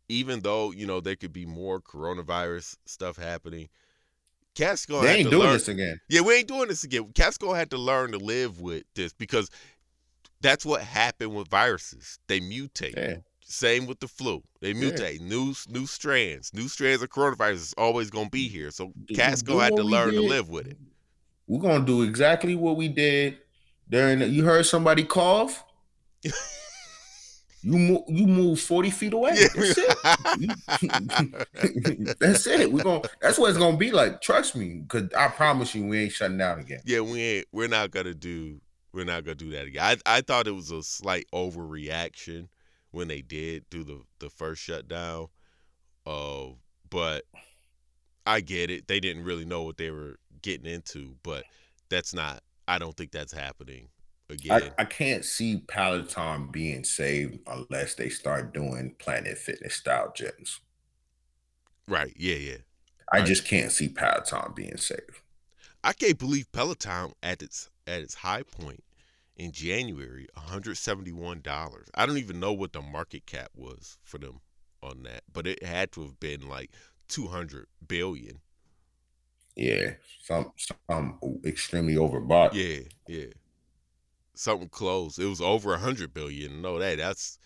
even 0.10 0.42
though 0.42 0.72
you 0.72 0.86
know 0.86 1.00
there 1.00 1.16
could 1.16 1.34
be 1.34 1.46
more 1.46 1.82
coronavirus 1.82 2.78
stuff 2.86 3.18
happening. 3.18 3.70
Gonna 4.58 5.08
they 5.08 5.16
ain't 5.16 5.26
to 5.26 5.30
doing 5.32 5.44
learn- 5.44 5.54
this 5.54 5.68
again. 5.68 6.00
Yeah, 6.10 6.22
we 6.22 6.36
ain't 6.36 6.48
doing 6.48 6.68
this 6.68 6.84
again. 6.84 7.12
Casco 7.16 7.54
had 7.54 7.70
to 7.72 7.78
learn 7.78 8.12
to 8.12 8.18
live 8.18 8.60
with 8.60 8.84
this 8.96 9.14
because 9.14 9.50
that's 10.42 10.66
what 10.66 10.82
happened 10.82 11.34
with 11.36 11.48
viruses. 11.48 12.20
They 12.28 12.40
mutate. 12.40 12.96
Yeah. 12.98 13.16
Same 13.46 13.86
with 13.86 14.00
the 14.00 14.08
flu. 14.08 14.44
They 14.60 14.70
Yeah. 14.70 14.76
mutate. 14.92 15.20
New 15.22 15.54
new 15.70 15.86
strands. 15.86 16.54
New 16.54 16.68
strands 16.68 17.02
of 17.02 17.10
coronavirus 17.10 17.54
is 17.54 17.74
always 17.78 18.10
gonna 18.10 18.30
be 18.30 18.48
here. 18.48 18.72
So 18.72 18.94
Casco 19.16 19.24
had 19.24 19.46
gonna 19.46 19.64
have 19.64 19.72
what 19.72 19.78
to 19.78 19.84
learn 19.84 20.14
to 20.14 20.22
live 20.22 20.50
with 20.50 20.68
it. 20.68 20.78
We're 21.48 21.60
gonna 21.62 21.86
do 21.86 22.02
exactly 22.04 22.56
what 22.56 22.78
we 22.78 22.88
did 22.88 23.38
during. 23.90 24.20
The, 24.20 24.28
you 24.28 24.44
heard 24.46 24.66
somebody 24.66 25.04
cough. 25.04 25.64
you 27.64 27.78
move. 27.78 28.02
You 28.08 28.28
move 28.28 28.60
forty 28.60 28.90
feet 28.90 29.14
away. 29.14 29.34
Yeah. 29.36 29.48
That's 29.56 29.78
it. 29.78 29.98
that's 32.20 32.48
it. 32.48 32.72
We're 32.72 32.84
gonna. 32.84 33.02
That's 33.22 33.38
what 33.38 33.50
it's 33.50 33.60
gonna 33.60 33.78
be 33.78 33.92
like. 33.92 34.22
Trust 34.22 34.56
me, 34.56 34.80
because 34.80 35.14
I 35.14 35.28
promise 35.28 35.76
you, 35.76 35.86
we 35.86 36.04
ain't 36.04 36.12
shutting 36.12 36.38
down 36.38 36.60
again. 36.60 36.82
Yeah, 36.86 37.02
we 37.02 37.22
ain't 37.22 37.48
we're 37.52 37.68
not 37.68 37.92
gonna 37.92 38.16
do 38.16 38.62
we're 38.94 39.06
not 39.06 39.24
gonna 39.24 39.36
do 39.36 39.52
that 39.52 39.68
again. 39.68 39.84
I 39.84 40.18
I 40.18 40.22
thought 40.22 40.48
it 40.48 40.56
was 40.56 40.72
a 40.72 40.82
slight 40.82 41.28
overreaction 41.34 42.48
when 42.92 43.08
they 43.08 43.22
did 43.22 43.66
do 43.70 43.84
the 43.84 44.02
the 44.20 44.30
first 44.30 44.62
shutdown. 44.62 45.28
Uh 46.06 46.48
but 46.90 47.26
I 48.26 48.42
get 48.42 48.70
it. 48.70 48.88
They 48.88 49.00
didn't 49.00 49.24
really 49.24 49.46
know 49.46 49.64
what 49.64 49.78
they 49.78 49.92
were 49.92 50.18
getting 50.42 50.66
into, 50.66 51.16
but 51.24 51.44
that's 51.90 52.14
not 52.14 52.42
I 52.68 52.80
don't 52.80 52.96
think 52.96 53.12
that's 53.12 53.34
happening 53.34 53.90
again. 54.32 54.62
I, 54.62 54.72
I 54.78 54.86
can't 54.86 55.26
see 55.26 55.58
Peloton 55.68 56.52
being 56.52 56.84
saved 56.84 57.40
unless 57.48 57.96
they 57.96 58.10
start 58.10 58.54
doing 58.54 58.96
Planet 59.00 59.38
Fitness 59.38 59.76
style 59.76 60.14
gyms. 60.16 60.60
right, 61.88 62.14
yeah, 62.16 62.36
yeah. 62.36 62.58
I 63.14 63.22
Right. 63.22 63.22
just 63.22 63.46
can't 63.46 63.72
see 63.72 63.90
Peloton 63.90 64.54
being 64.56 64.78
saved. 64.78 65.22
I 65.84 65.94
can't 65.94 66.18
believe 66.18 66.52
Peloton 66.52 67.14
at 67.22 67.44
its 67.44 67.70
at 67.86 68.02
its 68.02 68.16
high 68.16 68.42
point 68.42 68.84
in 69.36 69.52
January, 69.52 70.28
$171. 70.36 71.88
I 71.94 72.08
don't 72.08 72.18
even 72.18 72.40
know 72.40 72.52
what 72.54 72.74
the 72.74 72.82
market 72.82 73.28
cap 73.28 73.52
was 73.54 74.00
for 74.04 74.18
them 74.18 74.42
on 74.82 75.04
that, 75.04 75.24
but 75.32 75.46
it 75.46 75.62
had 75.64 75.92
to 75.94 76.02
have 76.02 76.20
been 76.20 76.48
like 76.48 76.72
200 77.08 77.68
billion. 77.86 78.42
Yeah, 79.56 79.96
some 80.24 80.52
some 80.58 81.20
extremely 81.46 81.96
overbought. 81.96 82.52
Yeah, 82.52 82.82
yeah. 83.08 83.34
Something 84.42 84.70
close. 84.70 85.20
It 85.20 85.26
was 85.26 85.40
over 85.40 85.70
a 85.70 85.74
100 85.74 86.16
billion. 86.16 86.64
No, 86.64 86.80
that 86.80 86.98
that's 86.98 87.38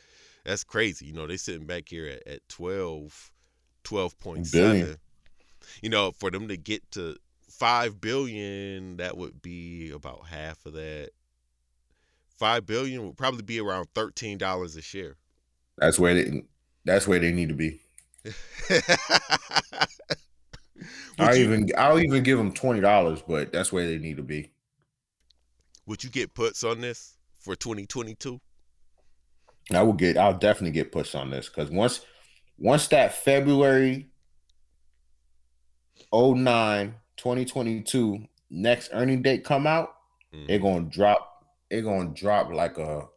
that's 0.46 0.64
crazy. 0.64 1.08
You 1.08 1.14
know, 1.14 1.28
they 1.28 1.36
sitting 1.36 1.66
back 1.66 1.90
here 1.90 2.08
at, 2.08 2.26
at 2.26 2.48
12 2.48 3.32
12.7. 3.84 4.96
You 5.84 5.90
know, 5.90 6.14
for 6.14 6.32
them 6.32 6.48
to 6.48 6.56
get 6.56 6.90
to 6.92 7.18
5 7.50 8.00
billion, 8.00 8.96
that 8.96 9.18
would 9.18 9.42
be 9.42 9.92
about 9.92 10.28
half 10.28 10.66
of 10.66 10.72
that. 10.74 11.10
5 12.40 12.66
billion 12.66 13.06
would 13.06 13.18
probably 13.18 13.44
be 13.44 13.60
around 13.60 13.88
$13 13.94 14.78
a 14.78 14.82
share. 14.82 15.18
That's 15.78 16.00
where 16.00 16.14
they. 16.14 16.44
That's 16.86 17.10
where 17.10 17.20
they 17.20 17.34
need 17.34 17.50
to 17.50 17.56
be. 17.56 17.82
I 21.20 21.36
even 21.36 21.70
I'll 21.78 22.00
even 22.00 22.24
give 22.24 22.38
them 22.38 22.54
twenty 22.54 22.80
dollars, 22.80 23.22
but 23.22 23.52
that's 23.52 23.72
where 23.72 23.88
they 23.88 23.98
need 23.98 24.18
to 24.18 24.24
be. 24.24 24.52
Would 25.86 26.04
you 26.04 26.10
get 26.10 26.34
puts 26.34 26.64
on 26.64 26.82
this 26.82 27.18
for 27.40 27.56
2022? 27.56 28.40
I 29.74 29.82
will 29.82 29.94
get. 29.94 30.18
I'll 30.18 30.38
definitely 30.38 30.72
get 30.72 30.92
puts 30.92 31.16
on 31.16 31.30
this 31.32 31.50
because 31.50 31.72
once 31.72 32.02
once 32.58 32.88
that 32.90 33.14
February 33.14 34.08
09, 36.14 36.96
2022 37.18 38.26
next 38.50 38.90
earning 38.94 39.22
date 39.22 39.44
come 39.44 39.66
out, 39.68 39.90
Mm. 40.34 40.48
they're 40.48 40.60
gonna 40.60 40.90
drop. 40.90 41.46
They're 41.70 41.82
gonna 41.82 42.10
drop 42.14 42.52
like 42.52 42.78
a 42.78 43.08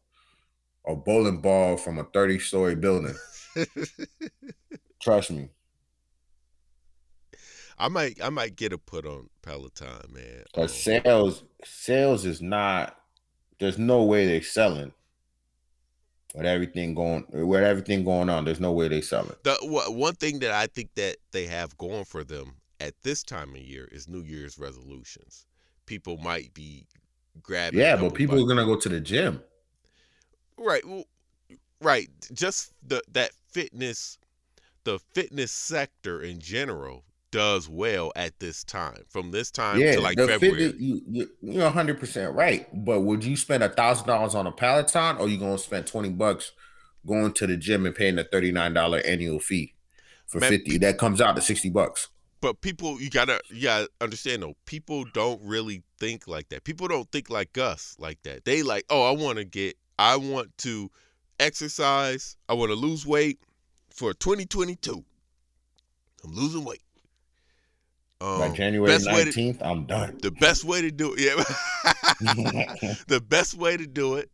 a 0.87 0.95
bowling 0.97 1.41
ball 1.43 1.77
from 1.77 1.99
a 1.99 2.05
thirty 2.05 2.39
story 2.39 2.75
building. 2.77 3.15
Trust 5.03 5.31
me, 5.31 5.49
I 7.79 7.88
might 7.88 8.19
I 8.23 8.31
might 8.31 8.57
get 8.57 8.73
a 8.73 8.79
put 8.79 9.07
on 9.07 9.29
Peloton, 9.43 10.12
man. 10.12 10.45
because 10.45 10.73
Um, 10.73 11.03
sales 11.05 11.45
sales 11.64 12.25
is 12.25 12.43
not. 12.43 12.97
There's 13.61 13.79
no 13.79 14.05
way 14.05 14.27
they're 14.27 14.43
selling. 14.43 14.93
With 16.35 16.45
everything 16.45 16.95
going, 16.95 17.25
with 17.31 17.62
everything 17.62 18.05
going 18.05 18.29
on, 18.29 18.45
there's 18.45 18.61
no 18.61 18.73
way 18.73 18.88
they 18.88 19.01
selling. 19.01 19.35
the 19.45 19.57
one 19.62 20.14
thing 20.14 20.41
that 20.41 20.51
I 20.51 20.67
think 20.67 20.95
that 20.97 21.17
they 21.33 21.47
have 21.47 21.77
going 21.79 22.05
for 22.05 22.23
them 22.23 22.57
at 22.81 22.95
this 23.03 23.23
time 23.23 23.55
of 23.55 23.61
year 23.61 23.88
is 23.91 24.09
New 24.09 24.23
Year's 24.23 24.59
resolutions. 24.59 25.47
People 25.87 26.19
might 26.19 26.53
be 26.53 26.87
grabbing. 27.43 27.81
Yeah, 27.81 27.97
but 27.97 28.14
people 28.14 28.43
are 28.43 28.47
gonna 28.47 28.67
go 28.67 28.77
to 28.77 28.88
the 28.88 29.01
gym. 29.01 29.43
right, 30.59 30.87
well, 30.87 31.05
right. 31.81 32.09
Just 32.33 32.75
the 32.87 33.03
that 33.12 33.31
fitness, 33.51 34.19
the 34.85 34.99
fitness 35.14 35.51
sector 35.51 36.21
in 36.21 36.41
general 36.41 37.05
does 37.31 37.69
well 37.69 38.12
at 38.17 38.38
this 38.41 38.64
time. 38.64 39.05
From 39.09 39.31
this 39.31 39.51
time 39.51 39.79
yeah, 39.81 39.97
to 39.97 40.01
like 40.01 40.17
February. 40.17 40.38
fitness, 40.38 40.75
you, 40.81 41.03
you 41.09 41.31
you're 41.43 41.64
100 41.64 41.99
percent 42.01 42.35
right. 42.35 42.67
But 42.73 43.01
would 43.01 43.25
you 43.25 43.37
spend 43.37 43.62
a 43.62 43.69
thousand 43.69 44.07
dollars 44.07 44.35
on 44.35 44.47
a 44.47 44.53
Peloton, 44.53 45.17
or 45.19 45.29
you 45.29 45.38
gonna 45.38 45.59
spend 45.59 45.87
20 45.87 46.11
bucks 46.11 46.53
going 47.07 47.33
to 47.35 47.47
the 47.47 47.57
gym 47.57 47.87
and 47.87 47.95
paying 47.95 48.19
a 48.19 48.25
39 48.25 48.75
dollar 48.75 48.99
annual 49.05 49.38
fee 49.38 49.75
for 50.27 50.41
Man, 50.41 50.51
50? 50.51 50.79
That 50.79 50.99
comes 50.99 51.21
out 51.21 51.37
to 51.37 51.43
60 51.43 51.71
bucks. 51.71 52.09
but 52.41 52.61
people 52.61 53.01
you 53.01 53.11
gotta 53.11 53.41
you 53.51 53.62
gotta 53.64 53.88
understand 54.01 54.43
though 54.43 54.55
people 54.64 55.05
don't 55.12 55.41
really 55.43 55.83
think 55.99 56.29
like 56.29 56.49
that 56.51 56.62
people 56.64 56.87
don't 56.87 57.11
think 57.11 57.31
like 57.31 57.57
us 57.59 57.97
like 57.99 58.23
that 58.23 58.45
they 58.45 58.62
like 58.62 58.85
oh 58.91 59.03
i 59.09 59.11
want 59.11 59.38
to 59.38 59.45
get 59.45 59.77
i 59.99 60.14
want 60.17 60.57
to 60.59 60.88
exercise 61.41 62.37
i 62.49 62.53
want 62.53 62.71
to 62.71 62.77
lose 62.77 63.05
weight 63.07 63.41
for 63.91 64.14
2022 64.14 65.05
i'm 66.25 66.33
losing 66.33 66.64
weight 66.64 66.83
um, 68.21 68.39
By 68.41 68.49
January 68.51 68.91
best 68.93 69.07
way 69.07 69.25
to- 69.25 69.31
19th, 69.31 69.59
I'm 69.63 69.85
done. 69.87 70.19
the 70.23 70.31
best 70.31 70.65
way 70.65 70.83
to 70.83 70.91
do 70.91 71.15
it 71.17 71.21
yeah 71.21 72.95
the 73.09 73.21
best 73.21 73.55
way 73.55 73.77
to 73.77 73.87
do 73.87 74.15
it 74.17 74.31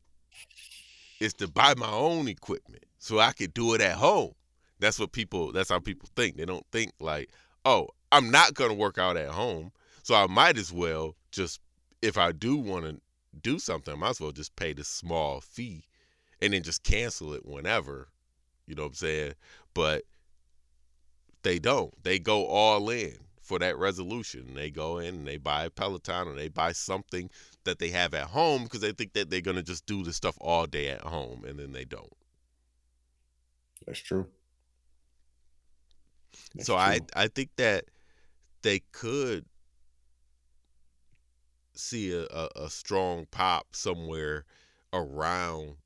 is 1.20 1.34
to 1.34 1.48
buy 1.48 1.74
my 1.76 1.90
own 1.90 2.28
equipment 2.28 2.84
so 2.98 3.18
I 3.18 3.32
could 3.32 3.52
do 3.54 3.74
it 3.74 3.80
at 3.80 3.96
home. 3.96 4.32
That's 4.80 4.98
what 4.98 5.12
people 5.12 5.52
that's 5.52 5.68
how 5.70 5.78
people 5.78 6.08
think. 6.16 6.36
They 6.36 6.44
don't 6.44 6.66
think 6.72 6.92
like, 7.00 7.30
"Oh, 7.64 7.88
I'm 8.10 8.30
not 8.30 8.54
going 8.54 8.70
to 8.70 8.76
work 8.76 8.98
out 8.98 9.16
at 9.16 9.28
home, 9.28 9.72
so 10.02 10.14
I 10.14 10.26
might 10.26 10.58
as 10.58 10.72
well 10.72 11.14
just 11.30 11.60
if 12.02 12.18
I 12.18 12.32
do 12.32 12.56
want 12.56 12.84
to 12.86 13.00
do 13.42 13.58
something, 13.58 13.94
I 13.94 13.96
might 13.96 14.10
as 14.10 14.20
well 14.20 14.32
just 14.32 14.56
pay 14.56 14.72
the 14.72 14.84
small 14.84 15.40
fee 15.40 15.84
and 16.42 16.52
then 16.52 16.62
just 16.62 16.82
cancel 16.82 17.32
it 17.34 17.44
whenever." 17.46 18.08
You 18.66 18.74
know 18.74 18.82
what 18.82 18.88
I'm 18.88 18.94
saying? 18.94 19.34
But 19.74 20.04
they 21.42 21.58
don't. 21.58 21.92
They 22.02 22.18
go 22.18 22.46
all 22.46 22.88
in 22.90 23.16
for 23.44 23.58
that 23.58 23.78
resolution. 23.78 24.54
They 24.54 24.70
go 24.70 24.98
in 24.98 25.14
and 25.14 25.28
they 25.28 25.36
buy 25.36 25.64
a 25.64 25.70
Peloton 25.70 26.28
or 26.28 26.34
they 26.34 26.48
buy 26.48 26.72
something 26.72 27.30
that 27.64 27.78
they 27.78 27.90
have 27.90 28.14
at 28.14 28.28
home 28.28 28.64
because 28.64 28.80
they 28.80 28.92
think 28.92 29.12
that 29.12 29.30
they're 29.30 29.40
gonna 29.40 29.62
just 29.62 29.86
do 29.86 30.02
the 30.02 30.12
stuff 30.12 30.36
all 30.40 30.66
day 30.66 30.88
at 30.88 31.02
home, 31.02 31.44
and 31.44 31.58
then 31.58 31.72
they 31.72 31.84
don't. 31.84 32.12
That's 33.86 34.00
true. 34.00 34.26
That's 36.54 36.66
so 36.66 36.76
I 36.76 36.98
true. 36.98 37.06
I 37.14 37.28
think 37.28 37.50
that 37.56 37.84
they 38.62 38.80
could 38.92 39.44
see 41.74 42.12
a, 42.12 42.24
a, 42.24 42.48
a 42.64 42.70
strong 42.70 43.26
pop 43.30 43.66
somewhere 43.74 44.46
around 44.92 45.76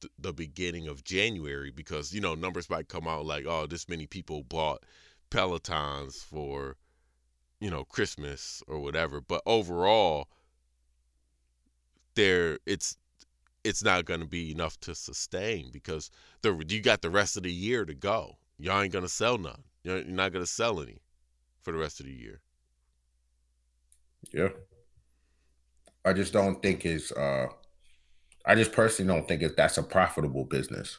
th- 0.00 0.12
the 0.18 0.32
beginning 0.32 0.88
of 0.88 1.04
January 1.04 1.70
because 1.70 2.12
you 2.12 2.20
know 2.20 2.34
numbers 2.34 2.68
might 2.68 2.88
come 2.88 3.08
out 3.08 3.24
like 3.24 3.46
oh 3.46 3.66
this 3.66 3.88
many 3.88 4.06
people 4.06 4.42
bought 4.42 4.82
Pelotons 5.30 6.16
for 6.16 6.76
you 7.60 7.70
know, 7.70 7.84
Christmas 7.84 8.62
or 8.66 8.80
whatever. 8.80 9.20
But 9.20 9.42
overall, 9.46 10.28
there 12.14 12.58
it's 12.66 12.96
it's 13.64 13.82
not 13.82 14.04
going 14.04 14.20
to 14.20 14.26
be 14.26 14.50
enough 14.52 14.78
to 14.80 14.94
sustain 14.94 15.70
because 15.72 16.10
the 16.42 16.64
you 16.68 16.80
got 16.80 17.02
the 17.02 17.10
rest 17.10 17.36
of 17.36 17.42
the 17.42 17.52
year 17.52 17.84
to 17.84 17.94
go. 17.94 18.36
Y'all 18.58 18.80
ain't 18.80 18.92
gonna 18.92 19.08
sell 19.08 19.38
none. 19.38 19.62
You're 19.82 20.04
not 20.04 20.32
gonna 20.32 20.46
sell 20.46 20.80
any 20.80 21.02
for 21.62 21.72
the 21.72 21.78
rest 21.78 22.00
of 22.00 22.06
the 22.06 22.12
year. 22.12 22.40
Yeah. 24.32 24.48
I 26.04 26.12
just 26.12 26.32
don't 26.32 26.62
think 26.62 26.86
it's 26.86 27.12
uh 27.12 27.48
I 28.44 28.54
just 28.54 28.72
personally 28.72 29.12
don't 29.12 29.26
think 29.26 29.42
it 29.42 29.56
that's 29.56 29.78
a 29.78 29.82
profitable 29.82 30.44
business. 30.44 30.98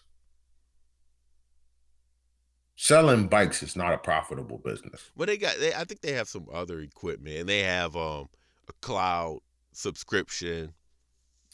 Selling 2.80 3.28
bikes 3.28 3.64
is 3.64 3.76
not 3.76 3.92
a 3.94 3.98
profitable 3.98 4.60
business. 4.60 5.10
Well, 5.16 5.26
they 5.26 5.38
got. 5.38 5.58
They, 5.58 5.74
I 5.74 5.84
think 5.84 6.02
they 6.02 6.14
have 6.14 6.30
some 6.30 6.46
other 6.54 6.80
equipment, 6.80 7.36
and 7.38 7.50
they 7.50 7.64
have 7.64 7.96
um 7.96 8.30
a 8.70 8.74
cloud 8.82 9.40
subscription. 9.72 10.74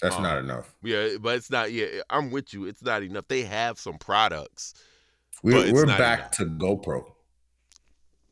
That's 0.01 0.17
Um, 0.17 0.23
not 0.23 0.37
enough. 0.39 0.75
Yeah, 0.83 1.15
but 1.21 1.37
it's 1.37 1.49
not. 1.49 1.71
Yeah, 1.71 2.01
I'm 2.09 2.29
with 2.29 2.53
you. 2.53 2.65
It's 2.65 2.83
not 2.83 3.03
enough. 3.03 3.25
They 3.29 3.43
have 3.43 3.79
some 3.79 3.97
products. 3.97 4.73
We're, 5.43 5.71
we're 5.73 5.85
back 5.85 6.19
enough. 6.19 6.31
to 6.31 6.45
GoPro. 6.45 7.05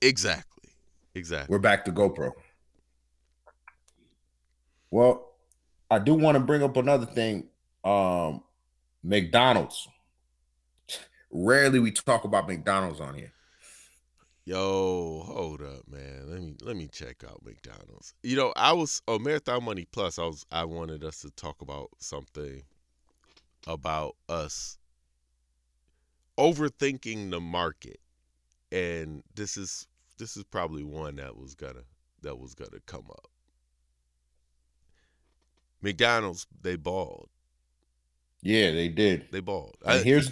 Exactly. 0.01 0.69
Exactly. 1.15 1.53
We're 1.53 1.59
back 1.59 1.85
to 1.85 1.93
GoPro. 1.93 2.31
Well, 4.89 5.29
I 5.89 5.99
do 5.99 6.13
want 6.13 6.35
to 6.35 6.39
bring 6.43 6.61
up 6.61 6.75
another 6.75 7.05
thing. 7.05 7.47
Um, 7.85 8.43
McDonald's. 9.01 9.87
Rarely 11.31 11.79
we 11.79 11.91
talk 11.91 12.23
about 12.25 12.47
McDonald's 12.47 12.99
on 12.99 13.13
here. 13.15 13.31
Yo, 14.43 15.23
hold 15.27 15.61
up, 15.61 15.87
man. 15.87 16.25
Let 16.27 16.41
me 16.41 16.55
let 16.61 16.75
me 16.75 16.87
check 16.87 17.23
out 17.23 17.41
McDonald's. 17.45 18.13
You 18.23 18.35
know, 18.35 18.53
I 18.55 18.73
was 18.73 19.01
on 19.07 19.23
Marathon 19.23 19.63
Money 19.63 19.85
Plus. 19.91 20.17
I 20.17 20.23
was 20.23 20.45
I 20.51 20.65
wanted 20.65 21.03
us 21.03 21.21
to 21.21 21.29
talk 21.31 21.61
about 21.61 21.89
something 21.99 22.63
about 23.67 24.15
us 24.27 24.77
overthinking 26.37 27.29
the 27.29 27.39
market, 27.39 27.99
and 28.71 29.23
this 29.35 29.57
is 29.57 29.87
this 30.17 30.35
is 30.35 30.43
probably 30.43 30.83
one 30.83 31.17
that 31.17 31.37
was 31.37 31.53
gonna 31.53 31.83
that 32.23 32.39
was 32.39 32.55
gonna 32.55 32.81
come 32.87 33.05
up. 33.11 33.29
McDonald's, 35.83 36.47
they 36.61 36.75
balled. 36.75 37.29
Yeah, 38.41 38.71
they 38.71 38.87
did. 38.87 39.27
They 39.31 39.39
balled. 39.39 39.77
And 39.83 40.01
I- 40.01 40.03
here's 40.03 40.31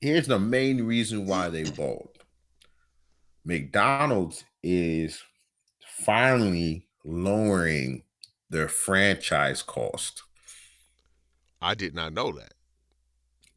here's 0.00 0.26
the 0.26 0.38
main 0.38 0.82
reason 0.84 1.26
why 1.26 1.48
they 1.48 1.64
balled. 1.64 2.18
McDonald's 3.44 4.44
is 4.62 5.22
finally 6.04 6.86
lowering 7.04 8.02
their 8.50 8.68
franchise 8.68 9.62
cost. 9.62 10.22
I 11.60 11.74
did 11.74 11.94
not 11.94 12.12
know 12.12 12.32
that. 12.32 12.52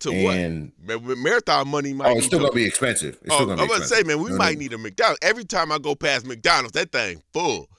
To 0.02 0.12
and 0.12 0.74
what? 0.86 1.02
Ma- 1.02 1.16
Marathon 1.16 1.68
money 1.70 1.94
might 1.94 2.10
oh, 2.10 2.18
it's 2.18 2.26
still 2.28 2.40
gonna 2.40 2.52
be 2.52 2.66
expensive. 2.66 3.18
It's 3.22 3.32
Oh, 3.32 3.36
still 3.36 3.48
gonna 3.48 3.62
I'm 3.62 3.68
be 3.70 3.76
to 3.76 3.84
say, 3.86 4.04
man, 4.04 4.22
we 4.22 4.30
No, 4.32 4.38
might 4.38 4.56
no. 4.56 4.60
need 4.60 4.74
a 4.74 4.78
McDonald's. 4.78 5.20
Every 5.22 5.46
time 5.46 5.72
I 5.72 5.78
go 5.78 5.96
past 5.96 6.26
McDonald's, 6.26 6.74
that 6.74 6.92
thing 6.92 7.24
full. 7.32 7.70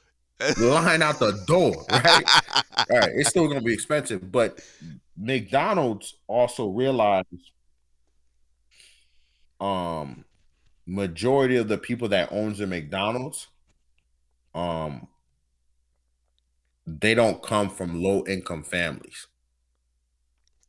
line 0.59 1.03
out 1.03 1.18
the 1.18 1.33
door, 1.46 1.85
right? 1.90 2.24
All 2.90 2.98
right, 2.98 3.11
it's 3.14 3.29
still 3.29 3.46
gonna 3.46 3.61
be 3.61 3.72
expensive, 3.74 4.33
but 4.33 4.61
McDonald's 5.16 6.14
also 6.27 6.68
realized 6.68 7.27
um 9.64 10.24
majority 10.87 11.57
of 11.57 11.68
the 11.68 11.79
people 11.79 12.09
that 12.09 12.29
owns 12.31 12.61
a 12.61 12.66
McDonald's 12.66 13.48
um 14.55 15.09
they 16.87 17.14
don't 17.14 17.42
come 17.42 17.70
from 17.70 18.03
low 18.03 18.22
income 18.27 18.62
families. 18.62 19.27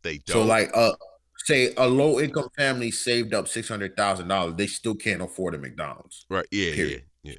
they 0.01 0.19
don't. 0.19 0.33
So 0.33 0.43
like 0.43 0.71
uh 0.73 0.93
say 1.39 1.73
a 1.75 1.87
low 1.87 2.21
income 2.21 2.47
family 2.57 2.89
saved 2.89 3.33
up 3.33 3.49
six 3.49 3.67
hundred 3.67 3.97
thousand 3.97 4.29
dollars, 4.29 4.55
they 4.55 4.67
still 4.67 4.95
can't 4.95 5.21
afford 5.21 5.55
a 5.55 5.57
McDonald's. 5.57 6.25
right? 6.29 6.47
Yeah, 6.51 6.71
yeah, 6.71 6.97
yeah. 7.23 7.33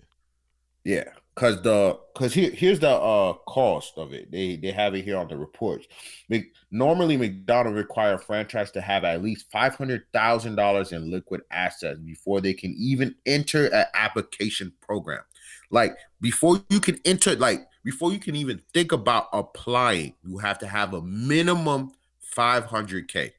Yeah, 0.85 1.09
because 1.37 1.61
the 1.63 1.99
because 2.15 2.33
here 2.33 2.51
here's 2.51 2.81
the 2.81 2.89
uh 2.91 3.35
cost 3.47 3.99
of 3.99 4.13
it. 4.15 4.31
They 4.33 4.57
they 4.57 4.73
have 4.73 4.95
it 4.95 5.05
here 5.05 5.19
on 5.19 5.29
the 5.29 5.37
reports. 5.37 5.87
Mc- 6.31 6.53
Normally, 6.71 7.17
McDonald's 7.17 7.77
require 7.77 8.15
a 8.15 8.19
franchise 8.19 8.71
to 8.73 8.81
have 8.81 9.05
at 9.05 9.23
least 9.23 9.47
five 9.53 9.75
hundred 9.77 10.05
thousand 10.13 10.57
dollars 10.57 10.93
in 10.93 11.11
liquid 11.11 11.43
assets 11.51 12.01
before 12.01 12.41
they 12.41 12.55
can 12.55 12.75
even 12.79 13.15
enter 13.27 13.67
an 13.67 13.85
application 13.95 14.73
program. 14.81 15.23
Like 15.71 15.97
before 16.21 16.61
you 16.71 16.81
can 16.81 16.99
enter, 17.05 17.37
like 17.37 17.67
before 17.85 18.13
you 18.13 18.19
can 18.19 18.35
even 18.35 18.61
think 18.73 18.93
about 18.93 19.29
applying, 19.33 20.15
you 20.25 20.39
have 20.39 20.59
to 20.61 20.67
have 20.67 20.95
a 20.95 21.03
minimum 21.03 21.93
five 22.21 22.65
hundred 22.65 23.09
k. 23.09 23.35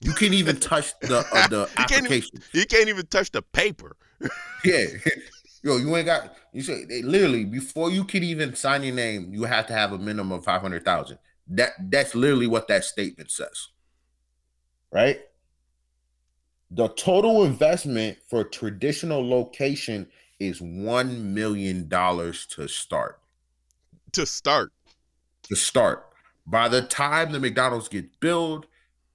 You 0.00 0.12
can't 0.12 0.34
even 0.34 0.60
touch 0.60 0.92
the 1.00 1.24
uh, 1.32 1.48
the 1.48 1.60
You 1.78 1.84
can't 1.86 1.90
even- 1.92 2.04
application. 2.04 2.38
You 2.52 2.66
can't 2.66 2.88
even 2.90 3.06
touch 3.06 3.30
the 3.30 3.40
paper. 3.42 3.96
Yeah. 4.64 4.86
Yo, 5.64 5.78
you 5.78 5.96
ain't 5.96 6.04
got 6.04 6.36
you 6.52 6.60
say 6.60 6.84
they, 6.84 7.00
literally 7.00 7.44
before 7.46 7.90
you 7.90 8.04
can 8.04 8.22
even 8.22 8.54
sign 8.54 8.82
your 8.82 8.94
name, 8.94 9.32
you 9.32 9.44
have 9.44 9.66
to 9.66 9.72
have 9.72 9.92
a 9.92 9.98
minimum 9.98 10.32
of 10.32 10.44
five 10.44 10.60
hundred 10.60 10.84
thousand. 10.84 11.18
That 11.48 11.70
that's 11.90 12.14
literally 12.14 12.46
what 12.46 12.68
that 12.68 12.84
statement 12.84 13.30
says. 13.30 13.68
Right? 14.92 15.20
The 16.70 16.88
total 16.88 17.44
investment 17.44 18.18
for 18.28 18.42
a 18.42 18.50
traditional 18.50 19.26
location 19.26 20.06
is 20.38 20.60
one 20.60 21.32
million 21.32 21.88
dollars 21.88 22.44
to 22.46 22.68
start. 22.68 23.20
To 24.12 24.26
start, 24.26 24.70
To 25.44 25.56
start. 25.56 26.06
By 26.46 26.68
the 26.68 26.82
time 26.82 27.32
the 27.32 27.40
McDonald's 27.40 27.88
get 27.88 28.20
built, 28.20 28.66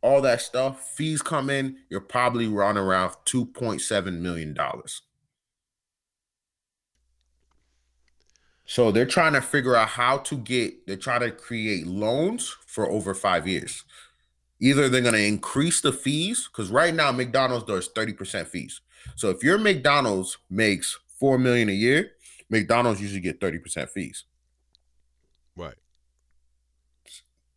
all 0.02 0.22
that 0.22 0.42
stuff, 0.42 0.90
fees 0.96 1.22
come 1.22 1.50
in, 1.52 1.78
you're 1.90 2.02
probably 2.02 2.48
running 2.48 2.84
around 2.84 3.14
two 3.26 3.46
point 3.46 3.82
seven 3.82 4.24
million 4.24 4.56
dollars. 4.56 5.04
So 8.70 8.92
they're 8.92 9.08
trying 9.08 9.34
to 9.34 9.42
figure 9.42 9.76
out 9.76 9.88
how 9.88 10.20
to 10.20 10.38
get, 10.38 10.86
they're 10.86 10.96
trying 10.96 11.22
to 11.22 11.32
create 11.32 11.88
loans 11.88 12.56
for 12.68 12.88
over 12.88 13.16
five 13.16 13.48
years. 13.48 13.84
Either 14.62 14.88
they're 14.88 15.02
going 15.02 15.16
to 15.16 15.26
increase 15.26 15.82
the 15.82 15.92
fees, 15.92 16.48
because 16.48 16.70
right 16.70 16.94
now 16.94 17.12
McDonald's 17.12 17.66
does 17.66 17.90
30% 17.90 18.46
fees. 18.46 18.82
So 19.16 19.32
if 19.32 19.44
your 19.44 19.58
McDonald's 19.58 20.38
makes 20.52 21.00
four 21.20 21.40
million 21.40 21.68
a 21.70 21.72
year, 21.72 22.12
McDonald's 22.48 23.02
usually 23.02 23.22
get 23.22 23.42
30% 23.42 23.90
fees. 23.90 24.26
right? 25.56 25.74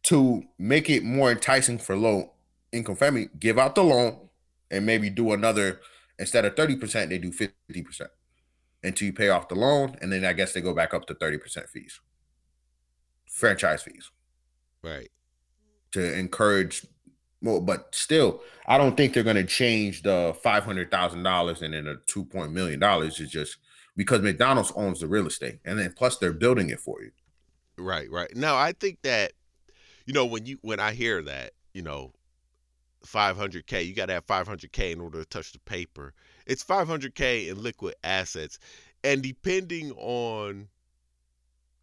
To 0.04 0.44
make 0.58 0.88
it 0.88 1.04
more 1.04 1.30
enticing 1.30 1.76
for 1.76 1.94
low 1.94 2.32
income 2.72 2.96
family, 2.96 3.28
give 3.38 3.58
out 3.58 3.74
the 3.74 3.84
loan 3.84 4.30
and 4.70 4.86
maybe 4.86 5.10
do 5.10 5.32
another 5.32 5.82
instead 6.18 6.46
of 6.46 6.54
30%, 6.54 7.10
they 7.10 7.18
do 7.18 7.30
50% 7.30 8.08
until 8.82 9.06
you 9.06 9.12
pay 9.12 9.28
off 9.28 9.48
the 9.48 9.54
loan, 9.54 9.96
and 10.00 10.12
then 10.12 10.24
I 10.24 10.32
guess 10.32 10.52
they 10.52 10.60
go 10.60 10.74
back 10.74 10.92
up 10.94 11.06
to 11.06 11.14
30% 11.14 11.68
fees. 11.68 12.00
Franchise 13.26 13.82
fees. 13.82 14.10
Right. 14.82 15.10
to 15.92 16.18
encourage 16.18 16.86
more, 17.40 17.60
but 17.62 17.94
still, 17.94 18.40
I 18.66 18.78
don't 18.78 18.96
think 18.96 19.14
they're 19.14 19.22
going 19.22 19.36
to 19.36 19.44
change 19.44 20.02
the 20.02 20.36
five 20.42 20.64
hundred 20.64 20.90
thousand 20.90 21.22
dollars 21.22 21.62
and 21.62 21.74
then 21.74 21.86
a 21.86 21.96
two 22.06 22.24
point 22.24 22.52
million 22.52 22.80
dollars. 22.80 23.20
is 23.20 23.30
just 23.30 23.58
because 23.96 24.20
McDonald's 24.22 24.72
owns 24.76 25.00
the 25.00 25.06
real 25.06 25.26
estate, 25.26 25.58
and 25.64 25.78
then 25.78 25.92
plus 25.92 26.18
they're 26.18 26.32
building 26.32 26.70
it 26.70 26.80
for 26.80 27.02
you. 27.02 27.10
Right, 27.78 28.10
right. 28.10 28.34
Now 28.36 28.56
I 28.56 28.72
think 28.72 28.98
that 29.02 29.32
you 30.06 30.14
know 30.14 30.26
when 30.26 30.46
you 30.46 30.58
when 30.62 30.80
I 30.80 30.92
hear 30.92 31.22
that, 31.22 31.52
you 31.74 31.82
know, 31.82 32.12
500k, 33.06 33.86
you 33.86 33.94
got 33.94 34.06
to 34.06 34.14
have 34.14 34.26
500k 34.26 34.92
in 34.92 35.00
order 35.00 35.18
to 35.20 35.28
touch 35.28 35.52
the 35.52 35.58
paper. 35.60 36.14
It's 36.46 36.64
500k 36.64 37.48
in 37.48 37.62
liquid 37.62 37.94
assets. 38.04 38.58
And 39.04 39.22
depending 39.22 39.92
on 39.92 40.68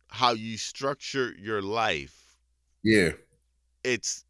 how 0.08 0.34
you 0.34 0.58
structure 0.58 1.34
your 1.39 1.62
life, 1.62 2.36
Yeah, 2.84 3.12
it's 3.84 4.24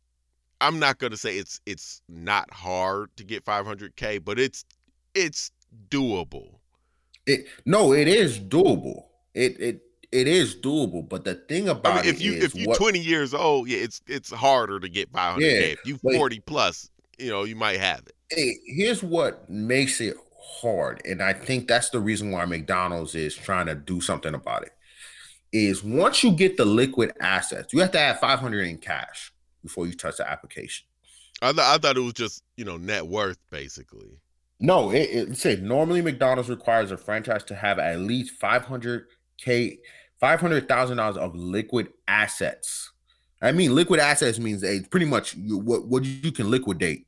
I'm 0.62 0.80
not 0.80 0.98
going 0.98 1.12
to 1.12 1.18
say 1.18 1.38
it's 1.38 1.62
it's 1.66 2.02
not 2.10 2.52
hard 2.52 3.10
to 3.18 3.24
get 3.24 3.46
500k, 3.46 4.24
but 4.24 4.40
it's 4.40 4.66
it's 5.14 5.52
doable. 5.90 6.56
it 7.26 7.48
no, 7.66 7.94
it 7.94 8.08
is 8.08 8.40
doable. 8.40 9.06
It 9.34 9.60
it 9.60 9.82
it 10.12 10.28
is 10.28 10.56
doable, 10.56 11.08
but 11.08 11.24
the 11.24 11.36
thing 11.36 11.70
about 11.70 12.00
I 12.00 12.02
mean, 12.02 12.10
if 12.10 12.20
you 12.22 12.34
is 12.34 12.44
if 12.46 12.56
you 12.56 12.68
what- 12.68 12.78
20 12.78 13.00
years 13.00 13.34
old, 13.34 13.70
yeah, 13.70 13.78
it's 13.78 14.02
it's 14.08 14.32
harder 14.32 14.80
to 14.80 14.90
get 14.90 15.12
500k. 15.12 15.42
Yeah, 15.42 15.68
if 15.68 15.86
you 15.86 16.00
but- 16.04 16.16
40 16.16 16.40
plus, 16.42 16.90
you 17.20 17.30
know, 17.30 17.44
you 17.44 17.56
might 17.56 17.80
have 17.80 18.00
it. 18.00 18.16
Hey, 18.30 18.58
here's 18.66 19.02
what 19.04 19.50
makes 19.50 20.02
it 20.02 20.16
hard, 20.62 21.02
and 21.06 21.22
I 21.22 21.34
think 21.34 21.68
that's 21.68 21.90
the 21.90 22.00
reason 22.00 22.32
why 22.32 22.46
McDonald's 22.46 23.16
is 23.16 23.36
trying 23.36 23.66
to 23.68 23.76
do 23.76 24.02
something 24.02 24.34
about 24.34 24.64
it. 24.64 24.72
Is 25.52 25.84
once 25.84 26.24
you 26.24 26.32
get 26.32 26.58
the 26.58 26.66
liquid 26.66 27.12
assets, 27.20 27.74
you 27.74 27.80
have 27.80 27.92
to 27.92 28.00
have 28.00 28.20
500 28.20 28.68
in 28.68 28.78
cash 28.78 29.34
before 29.64 29.88
you 29.88 29.94
touch 29.94 30.18
the 30.18 30.30
application. 30.30 30.86
I, 31.42 31.52
th- 31.52 31.66
I 31.66 31.78
thought 31.78 31.98
it 31.98 32.02
was 32.02 32.14
just 32.14 32.44
you 32.56 32.66
know 32.66 32.78
net 32.78 33.06
worth 33.08 33.38
basically. 33.50 34.20
No, 34.60 34.92
it, 34.92 35.10
it 35.10 35.38
said 35.38 35.64
normally 35.64 36.02
McDonald's 36.02 36.50
requires 36.50 36.92
a 36.92 36.98
franchise 36.98 37.44
to 37.46 37.56
have 37.56 37.80
at 37.80 38.00
least 38.00 38.40
500k, 38.40 39.80
five 40.20 40.40
hundred 40.40 40.68
thousand 40.68 40.98
dollars 40.98 41.18
of 41.18 41.36
liquid 41.36 41.94
assets. 42.08 42.92
I 43.42 43.54
mean, 43.54 43.74
liquid 43.74 44.02
assets 44.02 44.38
means 44.38 44.64
a, 44.64 44.82
pretty 44.82 45.06
much 45.06 45.34
you, 45.36 45.58
what 45.58 45.88
what 45.88 46.04
you 46.04 46.32
can 46.32 46.52
liquidate 46.52 47.08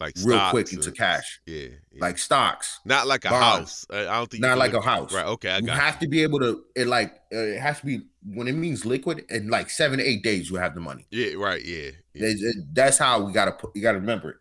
Like 0.00 0.14
real 0.24 0.40
quick 0.48 0.72
into 0.72 0.88
and- 0.88 0.96
cash, 0.96 1.40
Yeah, 1.44 1.66
yeah. 1.92 2.00
like 2.00 2.16
stocks. 2.16 2.80
not 2.86 3.06
like 3.06 3.26
a 3.26 3.28
bonds. 3.28 3.84
house. 3.84 3.86
I 3.90 4.04
don't 4.04 4.30
think 4.30 4.40
Not 4.40 4.56
like 4.56 4.72
a 4.72 4.80
house. 4.80 5.12
Right. 5.12 5.26
Okay, 5.26 5.50
I 5.50 5.58
you 5.58 5.66
have 5.68 5.98
to 5.98 6.08
be 6.08 6.22
able 6.22 6.38
to 6.40 6.64
it 6.74 6.86
like 6.86 7.16
uh, 7.32 7.36
it 7.38 7.60
has 7.60 7.80
to 7.80 7.86
be 7.86 8.00
when 8.24 8.48
it 8.48 8.54
means 8.54 8.86
liquid 8.86 9.26
in 9.28 9.48
like 9.50 9.68
seven 9.68 9.98
to 9.98 10.04
eight 10.04 10.22
days 10.22 10.48
you 10.48 10.56
have 10.56 10.74
the 10.74 10.80
money. 10.80 11.06
Yeah. 11.10 11.34
Right. 11.34 11.62
Yeah. 11.62 11.90
yeah. 12.14 12.32
That's 12.72 12.96
how 12.96 13.22
we 13.22 13.32
gotta 13.32 13.52
put 13.52 13.76
you 13.76 13.82
gotta 13.82 13.98
remember 14.00 14.30
it. 14.30 14.36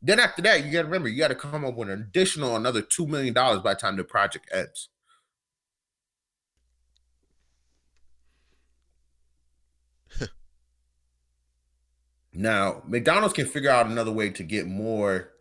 Then 0.00 0.20
after 0.20 0.40
that, 0.42 0.64
you 0.64 0.70
gotta 0.70 0.84
remember 0.86 1.08
you 1.08 1.18
gotta 1.18 1.34
come 1.34 1.64
up 1.64 1.74
with 1.74 1.88
an 1.90 2.00
additional 2.00 2.54
another 2.54 2.80
two 2.82 3.06
million 3.08 3.34
dollars 3.34 3.60
by 3.60 3.74
the 3.74 3.80
time 3.80 3.96
the 3.96 4.04
project 4.04 4.48
ends. 4.54 4.88
now, 12.32 12.82
McDonald's 12.86 13.34
can 13.34 13.46
figure 13.46 13.70
out 13.70 13.86
another 13.86 14.12
way 14.12 14.30
to 14.30 14.42
get 14.42 14.66
more 14.66 15.32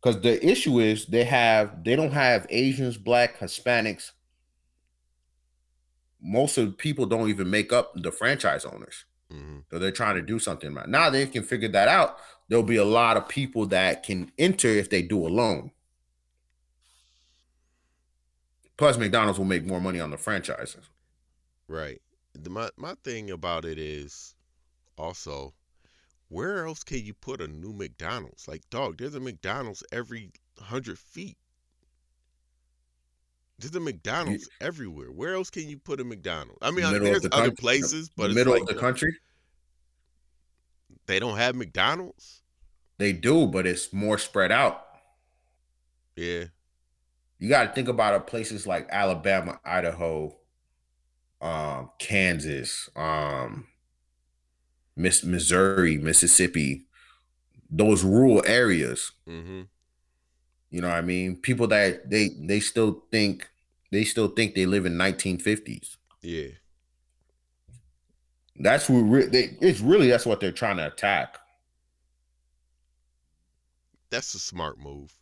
because 0.00 0.20
the 0.20 0.44
issue 0.44 0.80
is 0.80 1.06
they 1.06 1.24
have 1.24 1.84
they 1.84 1.94
don't 1.94 2.12
have 2.12 2.46
Asians, 2.50 2.96
black, 2.96 3.38
Hispanics. 3.38 4.12
Most 6.20 6.58
of 6.58 6.66
the 6.66 6.72
people 6.72 7.06
don't 7.06 7.28
even 7.28 7.50
make 7.50 7.72
up 7.72 7.92
the 7.94 8.10
franchise 8.10 8.64
owners. 8.64 9.04
Mhm. 9.32 9.64
So 9.70 9.78
they're 9.78 9.92
trying 9.92 10.16
to 10.16 10.22
do 10.22 10.38
something 10.38 10.72
about. 10.72 10.88
Now 10.88 11.08
they 11.08 11.26
can 11.26 11.44
figure 11.44 11.68
that 11.68 11.88
out. 11.88 12.18
There'll 12.48 12.64
be 12.64 12.76
a 12.76 12.84
lot 12.84 13.16
of 13.16 13.28
people 13.28 13.66
that 13.66 14.02
can 14.02 14.32
enter 14.36 14.68
if 14.68 14.90
they 14.90 15.02
do 15.02 15.24
a 15.26 15.28
loan. 15.28 15.70
Plus, 18.76 18.98
McDonald's 18.98 19.38
will 19.38 19.46
make 19.46 19.64
more 19.64 19.80
money 19.80 20.00
on 20.00 20.10
the 20.10 20.16
franchises. 20.16 20.88
Right. 21.68 22.00
The, 22.34 22.50
my 22.50 22.70
my 22.76 22.94
thing 23.04 23.30
about 23.30 23.64
it 23.64 23.78
is 23.78 24.34
also 24.98 25.54
where 26.30 26.64
else 26.66 26.82
can 26.82 27.04
you 27.04 27.12
put 27.12 27.40
a 27.42 27.48
new 27.48 27.72
McDonald's? 27.72 28.48
Like, 28.48 28.62
dog, 28.70 28.96
there's 28.98 29.14
a 29.14 29.20
McDonald's 29.20 29.82
every 29.92 30.30
hundred 30.58 30.98
feet. 30.98 31.36
There's 33.58 33.74
a 33.74 33.80
McDonald's 33.80 34.48
everywhere. 34.60 35.08
Where 35.12 35.34
else 35.34 35.50
can 35.50 35.68
you 35.68 35.76
put 35.76 36.00
a 36.00 36.04
McDonald's? 36.04 36.58
I 36.62 36.70
mean, 36.70 36.84
I- 36.86 36.94
of 36.94 37.02
there's 37.02 37.22
the 37.22 37.34
other 37.34 37.48
country- 37.48 37.56
places, 37.56 38.08
but 38.16 38.30
middle 38.32 38.54
like 38.54 38.62
of 38.62 38.68
the 38.68 38.74
country, 38.74 39.12
they 41.06 41.18
don't 41.18 41.36
have 41.36 41.54
McDonald's. 41.56 42.42
they 42.96 43.12
do, 43.12 43.46
but 43.46 43.66
it's 43.66 43.92
more 43.92 44.16
spread 44.18 44.52
out. 44.52 44.86
Yeah. 46.16 46.44
You 47.38 47.48
got 47.48 47.64
to 47.64 47.72
think 47.72 47.88
about 47.88 48.14
it, 48.14 48.26
places 48.26 48.66
like 48.66 48.86
Alabama, 48.90 49.58
Idaho, 49.64 50.36
um, 51.40 51.90
Kansas, 51.98 52.90
um, 52.94 53.66
Miss 55.00 55.24
Missouri, 55.24 55.96
Mississippi, 55.98 56.84
those 57.70 58.04
rural 58.04 58.42
areas. 58.46 59.12
Mm-hmm. 59.28 59.62
You 60.70 60.80
know 60.80 60.88
what 60.88 60.96
I 60.96 61.02
mean? 61.02 61.36
People 61.36 61.66
that 61.68 62.08
they 62.08 62.28
they 62.38 62.60
still 62.60 63.04
think 63.10 63.48
they 63.90 64.04
still 64.04 64.28
think 64.28 64.54
they 64.54 64.66
live 64.66 64.86
in 64.86 64.94
1950s. 64.94 65.96
Yeah. 66.22 66.48
That's 68.56 68.86
who 68.86 69.04
re- 69.04 69.26
they, 69.26 69.56
it's 69.60 69.80
really 69.80 70.08
that's 70.08 70.26
what 70.26 70.40
they're 70.40 70.52
trying 70.52 70.76
to 70.76 70.86
attack. 70.86 71.38
That's 74.10 74.34
a 74.34 74.38
smart 74.38 74.78
move. 74.78 75.12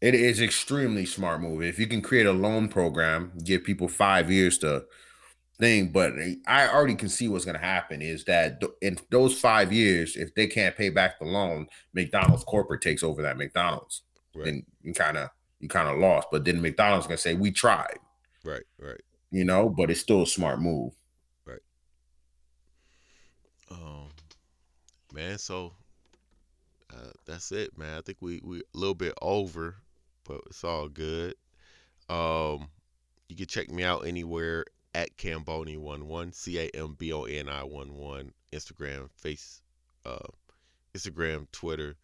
It 0.00 0.14
is 0.14 0.40
extremely 0.40 1.06
smart 1.06 1.40
move. 1.40 1.62
If 1.62 1.78
you 1.78 1.86
can 1.86 2.02
create 2.02 2.26
a 2.26 2.32
loan 2.32 2.68
program, 2.68 3.32
give 3.44 3.62
people 3.62 3.88
five 3.88 4.30
years 4.30 4.58
to 4.58 4.84
thing, 5.58 5.88
but 5.92 6.12
I 6.46 6.68
already 6.68 6.94
can 6.94 7.08
see 7.08 7.28
what's 7.28 7.44
going 7.44 7.58
to 7.58 7.64
happen 7.64 8.02
is 8.02 8.24
that 8.24 8.62
in 8.80 8.98
those 9.10 9.38
five 9.38 9.72
years, 9.72 10.16
if 10.16 10.34
they 10.34 10.46
can't 10.46 10.76
pay 10.76 10.88
back 10.88 11.18
the 11.18 11.24
loan, 11.26 11.66
McDonald's 11.94 12.44
corporate 12.44 12.80
takes 12.82 13.02
over 13.02 13.22
that 13.22 13.36
McDonald's, 13.36 14.02
Right. 14.34 14.46
then 14.46 14.66
you 14.82 14.94
kind 14.94 15.16
of 15.18 15.28
you 15.60 15.68
kind 15.68 15.88
of 15.88 15.98
lost. 15.98 16.28
But 16.32 16.44
then 16.44 16.60
McDonald's 16.62 17.06
gonna 17.06 17.18
say 17.18 17.34
we 17.34 17.50
tried, 17.50 17.98
Right. 18.44 18.62
Right. 18.78 19.00
you 19.30 19.44
know. 19.44 19.68
But 19.68 19.90
it's 19.90 20.00
still 20.00 20.22
a 20.22 20.26
smart 20.26 20.60
move. 20.60 20.94
Right. 21.44 21.60
Um, 23.70 24.08
man, 25.12 25.38
so 25.38 25.74
uh, 26.92 27.10
that's 27.26 27.52
it, 27.52 27.76
man. 27.78 27.98
I 27.98 28.00
think 28.00 28.18
we 28.20 28.40
we 28.42 28.58
a 28.60 28.78
little 28.78 28.94
bit 28.94 29.14
over, 29.22 29.76
but 30.24 30.40
it's 30.46 30.64
all 30.64 30.88
good. 30.88 31.34
Um, 32.08 32.68
you 33.28 33.36
can 33.36 33.46
check 33.46 33.70
me 33.70 33.82
out 33.84 34.06
anywhere 34.06 34.64
at 34.94 35.16
Camboni 35.16 35.76
one 35.76 36.06
one 36.06 36.32
C 36.32 36.58
A 36.58 36.68
M 36.74 36.94
B 36.98 37.12
O 37.12 37.24
N 37.24 37.48
I 37.48 37.64
one 37.64 37.94
one 37.94 38.32
Instagram, 38.52 39.10
Face, 39.16 39.62
uh, 40.04 40.18
Instagram, 40.94 41.46
Twitter, 41.52 41.96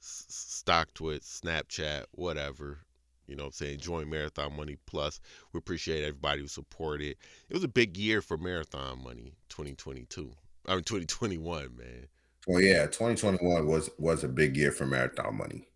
S- 0.00 0.26
Stock 0.28 0.92
Twit, 0.94 1.22
Snapchat, 1.22 2.04
whatever. 2.12 2.78
You 3.26 3.36
know 3.36 3.44
what 3.44 3.48
I'm 3.48 3.52
saying? 3.52 3.78
Join 3.78 4.10
Marathon 4.10 4.54
Money 4.54 4.76
Plus. 4.86 5.18
We 5.52 5.58
appreciate 5.58 6.02
everybody 6.02 6.42
who 6.42 6.48
supported. 6.48 7.16
It 7.48 7.54
was 7.54 7.64
a 7.64 7.68
big 7.68 7.96
year 7.96 8.20
for 8.20 8.36
Marathon 8.36 9.02
Money 9.02 9.32
2022. 9.48 10.30
I 10.66 10.74
mean 10.74 10.84
2021, 10.84 11.76
man. 11.76 12.08
Well, 12.46 12.60
yeah, 12.60 12.84
2021 12.86 13.66
was 13.66 13.90
was 13.98 14.24
a 14.24 14.28
big 14.28 14.56
year 14.56 14.70
for 14.70 14.86
marathon 14.86 15.36
money. 15.36 15.68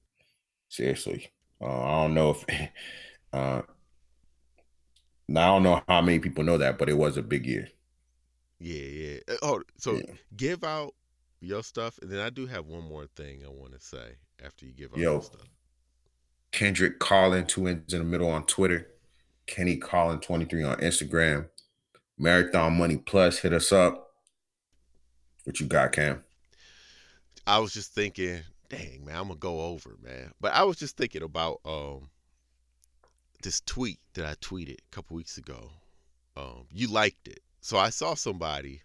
Seriously, 0.68 1.30
uh, 1.60 1.82
I 1.82 2.02
don't 2.02 2.14
know 2.14 2.30
if 2.30 2.70
uh, 3.32 3.62
now 5.28 5.52
I 5.52 5.56
don't 5.56 5.62
know 5.62 5.82
how 5.88 6.00
many 6.02 6.18
people 6.18 6.44
know 6.44 6.58
that, 6.58 6.78
but 6.78 6.88
it 6.88 6.96
was 6.96 7.16
a 7.16 7.22
big 7.22 7.46
year. 7.46 7.68
Yeah, 8.58 8.82
yeah. 8.84 9.18
Uh, 9.28 9.36
Oh, 9.42 9.62
so 9.76 9.94
Yeah. 9.94 10.14
give 10.36 10.64
out 10.64 10.94
your 11.40 11.62
stuff, 11.62 11.98
and 12.02 12.10
then 12.10 12.20
I 12.20 12.30
do 12.30 12.46
have 12.46 12.66
one 12.66 12.84
more 12.84 13.06
thing 13.06 13.44
I 13.44 13.48
want 13.48 13.72
to 13.72 13.80
say 13.80 14.16
after 14.44 14.66
you 14.66 14.72
give 14.72 14.92
out 14.92 14.98
Yo. 14.98 15.12
your 15.14 15.22
stuff. 15.22 15.48
Kendrick 16.50 16.98
Collin, 16.98 17.46
two 17.46 17.66
ends 17.66 17.92
in 17.92 18.00
the 18.00 18.04
middle 18.04 18.28
on 18.30 18.46
Twitter. 18.46 18.88
Kenny 19.46 19.76
Collin, 19.76 20.20
23 20.20 20.62
on 20.64 20.78
Instagram. 20.78 21.48
Marathon 22.18 22.76
Money 22.76 22.96
Plus, 22.96 23.38
hit 23.38 23.52
us 23.52 23.70
up. 23.72 24.12
What 25.44 25.60
you 25.60 25.66
got, 25.66 25.92
Cam? 25.92 26.24
I 27.46 27.58
was 27.58 27.72
just 27.72 27.94
thinking, 27.94 28.42
dang 28.68 29.04
man, 29.04 29.16
I'm 29.16 29.28
gonna 29.28 29.36
go 29.38 29.60
over, 29.62 29.96
man. 30.02 30.32
But 30.40 30.52
I 30.54 30.64
was 30.64 30.76
just 30.76 30.96
thinking 30.96 31.22
about 31.22 31.60
um 31.64 32.10
this 33.42 33.60
tweet 33.60 33.98
that 34.14 34.26
I 34.26 34.34
tweeted 34.34 34.78
a 34.78 34.90
couple 34.90 35.16
weeks 35.16 35.38
ago. 35.38 35.70
Um, 36.36 36.66
you 36.70 36.88
liked 36.88 37.28
it, 37.28 37.40
so 37.60 37.78
I 37.78 37.90
saw 37.90 38.14
somebody 38.14 38.82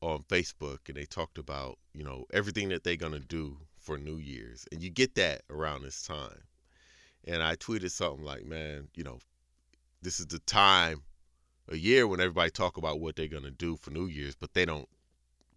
on 0.00 0.22
Facebook 0.24 0.78
and 0.88 0.96
they 0.96 1.04
talked 1.04 1.38
about 1.38 1.78
you 1.94 2.02
know 2.02 2.24
everything 2.32 2.68
that 2.70 2.82
they're 2.84 2.96
gonna 2.96 3.20
do 3.20 3.58
for 3.78 3.98
New 3.98 4.16
Year's, 4.16 4.66
and 4.72 4.82
you 4.82 4.90
get 4.90 5.14
that 5.16 5.42
around 5.50 5.82
this 5.82 6.02
time. 6.02 6.42
And 7.24 7.42
I 7.42 7.56
tweeted 7.56 7.90
something 7.90 8.24
like, 8.24 8.44
man, 8.44 8.88
you 8.94 9.04
know, 9.04 9.18
this 10.00 10.18
is 10.18 10.26
the 10.26 10.40
time 10.40 11.02
a 11.68 11.76
year 11.76 12.06
when 12.06 12.20
everybody 12.20 12.50
talk 12.50 12.76
about 12.76 13.00
what 13.00 13.16
they're 13.16 13.28
gonna 13.28 13.50
do 13.50 13.76
for 13.76 13.90
New 13.90 14.06
Year's, 14.06 14.34
but 14.34 14.54
they 14.54 14.64
don't. 14.64 14.88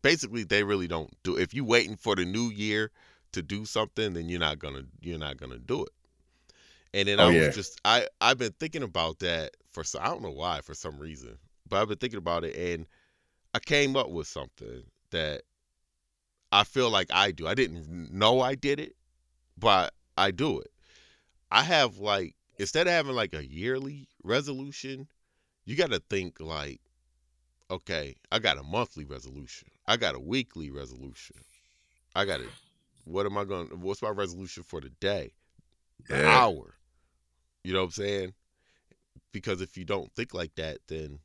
Basically, 0.02 0.44
they 0.44 0.64
really 0.64 0.88
don't 0.88 1.12
do. 1.24 1.36
If 1.36 1.54
you 1.54 1.66
waiting 1.66 1.98
for 1.98 2.16
the 2.16 2.26
new 2.26 2.50
year 2.52 2.92
to 3.32 3.42
do 3.42 3.66
something, 3.66 4.14
then 4.14 4.30
you're 4.30 4.40
not 4.40 4.60
gonna 4.60 4.84
you're 5.02 5.18
not 5.18 5.38
gonna 5.38 5.58
do 5.58 5.84
it. 5.84 5.92
And 6.96 7.10
then 7.10 7.20
Oh, 7.20 7.28
I 7.28 7.30
was 7.30 7.48
yeah. 7.48 7.52
just 7.52 7.80
I 7.84 8.08
I've 8.22 8.38
been 8.38 8.54
thinking 8.54 8.82
about 8.82 9.20
that 9.20 9.52
for 9.74 9.84
some 9.84 10.02
I 10.02 10.08
don't 10.08 10.24
know 10.24 10.32
why 10.32 10.62
for 10.62 10.74
some 10.74 10.98
reason, 10.98 11.38
but 11.70 11.82
I've 11.82 11.90
been 11.90 11.98
thinking 11.98 12.18
about 12.20 12.46
it 12.46 12.56
and 12.56 12.88
I 13.54 13.60
came 13.60 13.98
up 13.98 14.10
with 14.10 14.28
something 14.28 14.84
that 15.12 15.44
I 16.54 16.64
feel 16.64 16.90
like 16.90 17.10
I 17.14 17.32
do. 17.32 17.48
I 17.48 17.54
didn't 17.54 18.12
know 18.14 18.40
I 18.40 18.56
did 18.56 18.80
it, 18.80 18.96
but 19.58 19.94
I 20.18 20.32
do 20.32 20.60
it. 20.60 20.72
I 21.52 21.64
have 21.64 21.98
like 21.98 22.36
instead 22.60 22.88
of 22.88 22.94
having 22.94 23.14
like 23.16 23.34
a 23.34 23.46
yearly 23.46 24.08
resolution, 24.24 25.08
you 25.66 25.76
got 25.76 25.92
to 25.92 26.02
think 26.10 26.40
like, 26.40 26.80
okay, 27.70 28.16
I 28.32 28.40
got 28.40 28.58
a 28.58 28.64
monthly 28.64 29.04
resolution. 29.04 29.68
I 29.86 29.98
got 29.98 30.16
a 30.16 30.20
weekly 30.20 30.72
resolution. 30.72 31.36
I 32.16 32.24
got 32.26 32.38
to, 32.38 32.50
what 33.04 33.26
am 33.26 33.38
I 33.38 33.44
going? 33.44 33.68
to 33.70 33.76
What's 33.76 34.02
my 34.02 34.10
resolution 34.10 34.64
for 34.64 34.80
the 34.80 34.90
day? 35.02 35.34
The 36.08 36.16
Yeah. 36.16 36.30
hour. 36.30 36.76
You 37.66 37.74
know 37.74 37.80
what 37.80 37.86
I'm 37.86 37.92
saying? 37.92 38.34
Because 39.32 39.60
if 39.60 39.76
you 39.76 39.86
don't 39.86 40.12
think 40.14 40.34
like 40.36 40.54
that, 40.56 40.78
then 40.88 41.18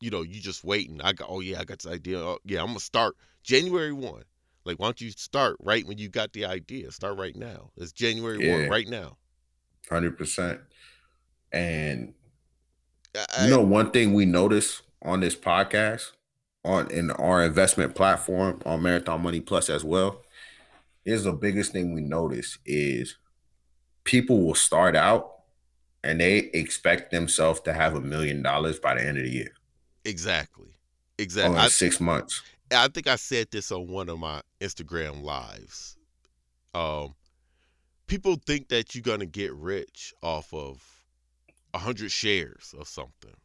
you 0.00 0.10
know 0.10 0.22
you 0.22 0.40
just 0.40 0.64
waiting. 0.64 1.00
I 1.02 1.12
got 1.12 1.28
oh 1.30 1.40
yeah, 1.40 1.60
I 1.60 1.64
got 1.64 1.80
this 1.80 1.92
idea. 1.92 2.18
Oh, 2.18 2.38
yeah, 2.44 2.60
I'm 2.60 2.68
gonna 2.68 2.80
start 2.80 3.14
January 3.42 3.92
one. 3.92 4.22
Like 4.64 4.78
why 4.78 4.86
don't 4.86 5.00
you 5.00 5.10
start 5.10 5.56
right 5.60 5.86
when 5.86 5.98
you 5.98 6.08
got 6.08 6.32
the 6.32 6.46
idea? 6.46 6.90
Start 6.92 7.18
right 7.18 7.36
now. 7.36 7.70
It's 7.76 7.92
January 7.92 8.38
one 8.62 8.70
right 8.70 8.88
now. 8.88 9.18
Hundred 9.90 10.16
percent. 10.16 10.60
And 11.52 12.14
I- 13.14 13.44
you 13.44 13.50
know, 13.50 13.60
one 13.60 13.90
thing 13.90 14.14
we 14.14 14.24
notice 14.24 14.80
on 15.02 15.20
this 15.20 15.36
podcast, 15.36 16.12
on 16.64 16.90
in 16.90 17.10
our 17.10 17.44
investment 17.44 17.94
platform 17.94 18.62
on 18.64 18.82
Marathon 18.82 19.22
Money 19.22 19.40
Plus 19.40 19.68
as 19.68 19.84
well, 19.84 20.22
is 21.04 21.24
the 21.24 21.32
biggest 21.32 21.72
thing 21.72 21.92
we 21.92 22.00
notice 22.00 22.56
is 22.64 23.16
people 24.10 24.40
will 24.40 24.56
start 24.56 24.96
out 24.96 25.30
and 26.02 26.20
they 26.20 26.38
expect 26.52 27.12
themselves 27.12 27.60
to 27.60 27.72
have 27.72 27.94
a 27.94 28.00
million 28.00 28.42
dollars 28.42 28.80
by 28.80 28.92
the 28.94 29.06
end 29.06 29.18
of 29.18 29.22
the 29.22 29.30
year. 29.30 29.52
Exactly. 30.04 30.66
Exactly. 31.16 31.56
I, 31.56 31.68
six 31.68 32.00
months. 32.00 32.42
I 32.74 32.88
think 32.88 33.06
I 33.06 33.14
said 33.14 33.46
this 33.52 33.70
on 33.70 33.86
one 33.86 34.08
of 34.08 34.18
my 34.18 34.40
Instagram 34.60 35.22
lives. 35.22 35.96
Um, 36.74 37.14
people 38.08 38.36
think 38.46 38.68
that 38.70 38.96
you're 38.96 39.02
gonna 39.02 39.26
get 39.26 39.52
rich 39.54 40.12
off 40.24 40.52
of 40.52 40.82
a 41.72 41.78
hundred 41.78 42.10
shares 42.10 42.74
of 42.78 42.88
something, 42.88 43.36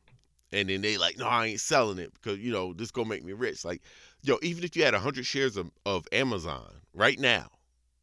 and 0.51 0.70
then 0.70 0.82
they 0.82 0.97
like, 0.97 1.18
no, 1.20 1.28
I 1.28 1.47
ain't 1.47 1.59
selling 1.59 1.99
it 1.99 2.11
because 2.13 2.39
you 2.39 2.51
know 2.51 2.74
this 2.74 2.91
gonna 2.91 3.09
make 3.09 3.24
me 3.24 3.34
rich. 3.34 3.66
Like, 3.66 3.82
yo, 4.24 4.38
even 4.41 4.63
if 4.63 4.76
you 4.76 4.84
had 4.84 4.95
a 4.95 4.99
hundred 4.99 5.28
shares 5.28 5.57
of, 5.57 5.70
of 5.86 6.07
Amazon 6.11 6.72
right 6.93 7.20
now, 7.20 7.49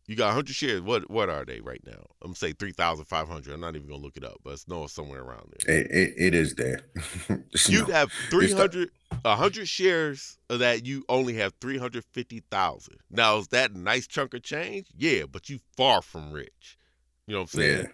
you 0.06 0.16
got 0.16 0.32
hundred 0.32 0.54
shares. 0.54 0.80
What 0.80 1.08
what 1.10 1.28
are 1.28 1.44
they 1.44 1.60
right 1.60 1.80
now? 1.86 2.04
I'm 2.20 2.28
gonna 2.28 2.34
say 2.34 2.52
three 2.52 2.72
thousand 2.72 3.04
five 3.04 3.28
hundred. 3.28 3.54
I'm 3.54 3.60
not 3.60 3.76
even 3.76 3.88
gonna 3.88 4.02
look 4.02 4.16
it 4.16 4.24
up, 4.24 4.38
but 4.42 4.54
it's 4.54 4.68
no 4.68 4.86
somewhere 4.86 5.22
around 5.22 5.52
there. 5.64 5.76
It, 5.76 5.90
it, 5.90 6.14
it 6.16 6.34
is 6.34 6.54
there. 6.54 6.80
You'd 7.68 7.88
know. 7.88 7.94
have 7.94 8.12
300, 8.30 8.90
a 9.24 9.28
100 9.28 9.68
shares 9.68 10.38
of 10.50 10.58
that, 10.60 10.84
you 10.84 11.04
only 11.08 11.34
have 11.34 11.52
350,000. 11.60 12.96
Now, 13.10 13.38
is 13.38 13.48
that 13.48 13.72
a 13.72 13.78
nice 13.78 14.06
chunk 14.06 14.34
of 14.34 14.42
change? 14.42 14.88
Yeah, 14.96 15.24
but 15.30 15.48
you 15.48 15.60
far 15.76 16.02
from 16.02 16.32
rich. 16.32 16.78
You 17.26 17.34
know 17.34 17.40
what 17.40 17.54
I'm 17.54 17.60
saying? 17.60 17.78
Yeah. 17.84 17.88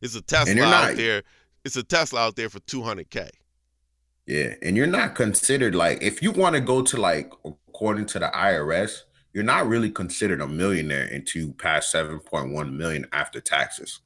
It's 0.00 0.16
a 0.16 0.22
Tesla 0.22 0.54
you're 0.54 0.64
out 0.64 0.96
there. 0.96 1.22
It's 1.64 1.76
a 1.76 1.84
Tesla 1.84 2.20
out 2.20 2.36
there 2.36 2.48
for 2.48 2.58
200K. 2.60 3.30
Yeah, 4.26 4.54
and 4.62 4.76
you're 4.76 4.86
not 4.86 5.14
considered 5.14 5.74
like 5.74 6.00
if 6.00 6.22
you 6.22 6.30
want 6.30 6.54
to 6.54 6.60
go 6.60 6.82
to 6.82 6.96
like 6.96 7.32
according 7.44 8.06
to 8.06 8.18
the 8.20 8.28
IRS, 8.28 9.02
you're 9.32 9.44
not 9.44 9.66
really 9.66 9.90
considered 9.90 10.40
a 10.40 10.46
millionaire 10.46 11.06
until 11.06 11.42
you 11.42 11.52
pass 11.54 11.92
7.1 11.92 12.72
million 12.72 13.06
after 13.12 13.40
taxes. 13.40 14.00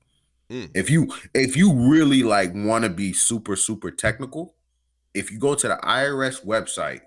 Mm. 0.50 0.70
If 0.74 0.88
you 0.90 1.12
if 1.34 1.56
you 1.56 1.72
really 1.72 2.22
like 2.22 2.52
want 2.54 2.84
to 2.84 2.90
be 2.90 3.12
super 3.12 3.56
super 3.56 3.90
technical, 3.90 4.54
if 5.14 5.32
you 5.32 5.38
go 5.38 5.54
to 5.56 5.68
the 5.68 5.76
IRS 5.82 6.44
website, 6.44 7.00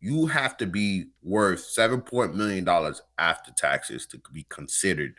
you 0.00 0.26
have 0.26 0.56
to 0.58 0.66
be 0.66 1.06
worth 1.22 1.60
7 1.60 2.00
point 2.02 2.36
million 2.36 2.64
dollars 2.64 3.02
after 3.18 3.52
taxes 3.56 4.06
to 4.06 4.20
be 4.32 4.46
considered 4.48 5.14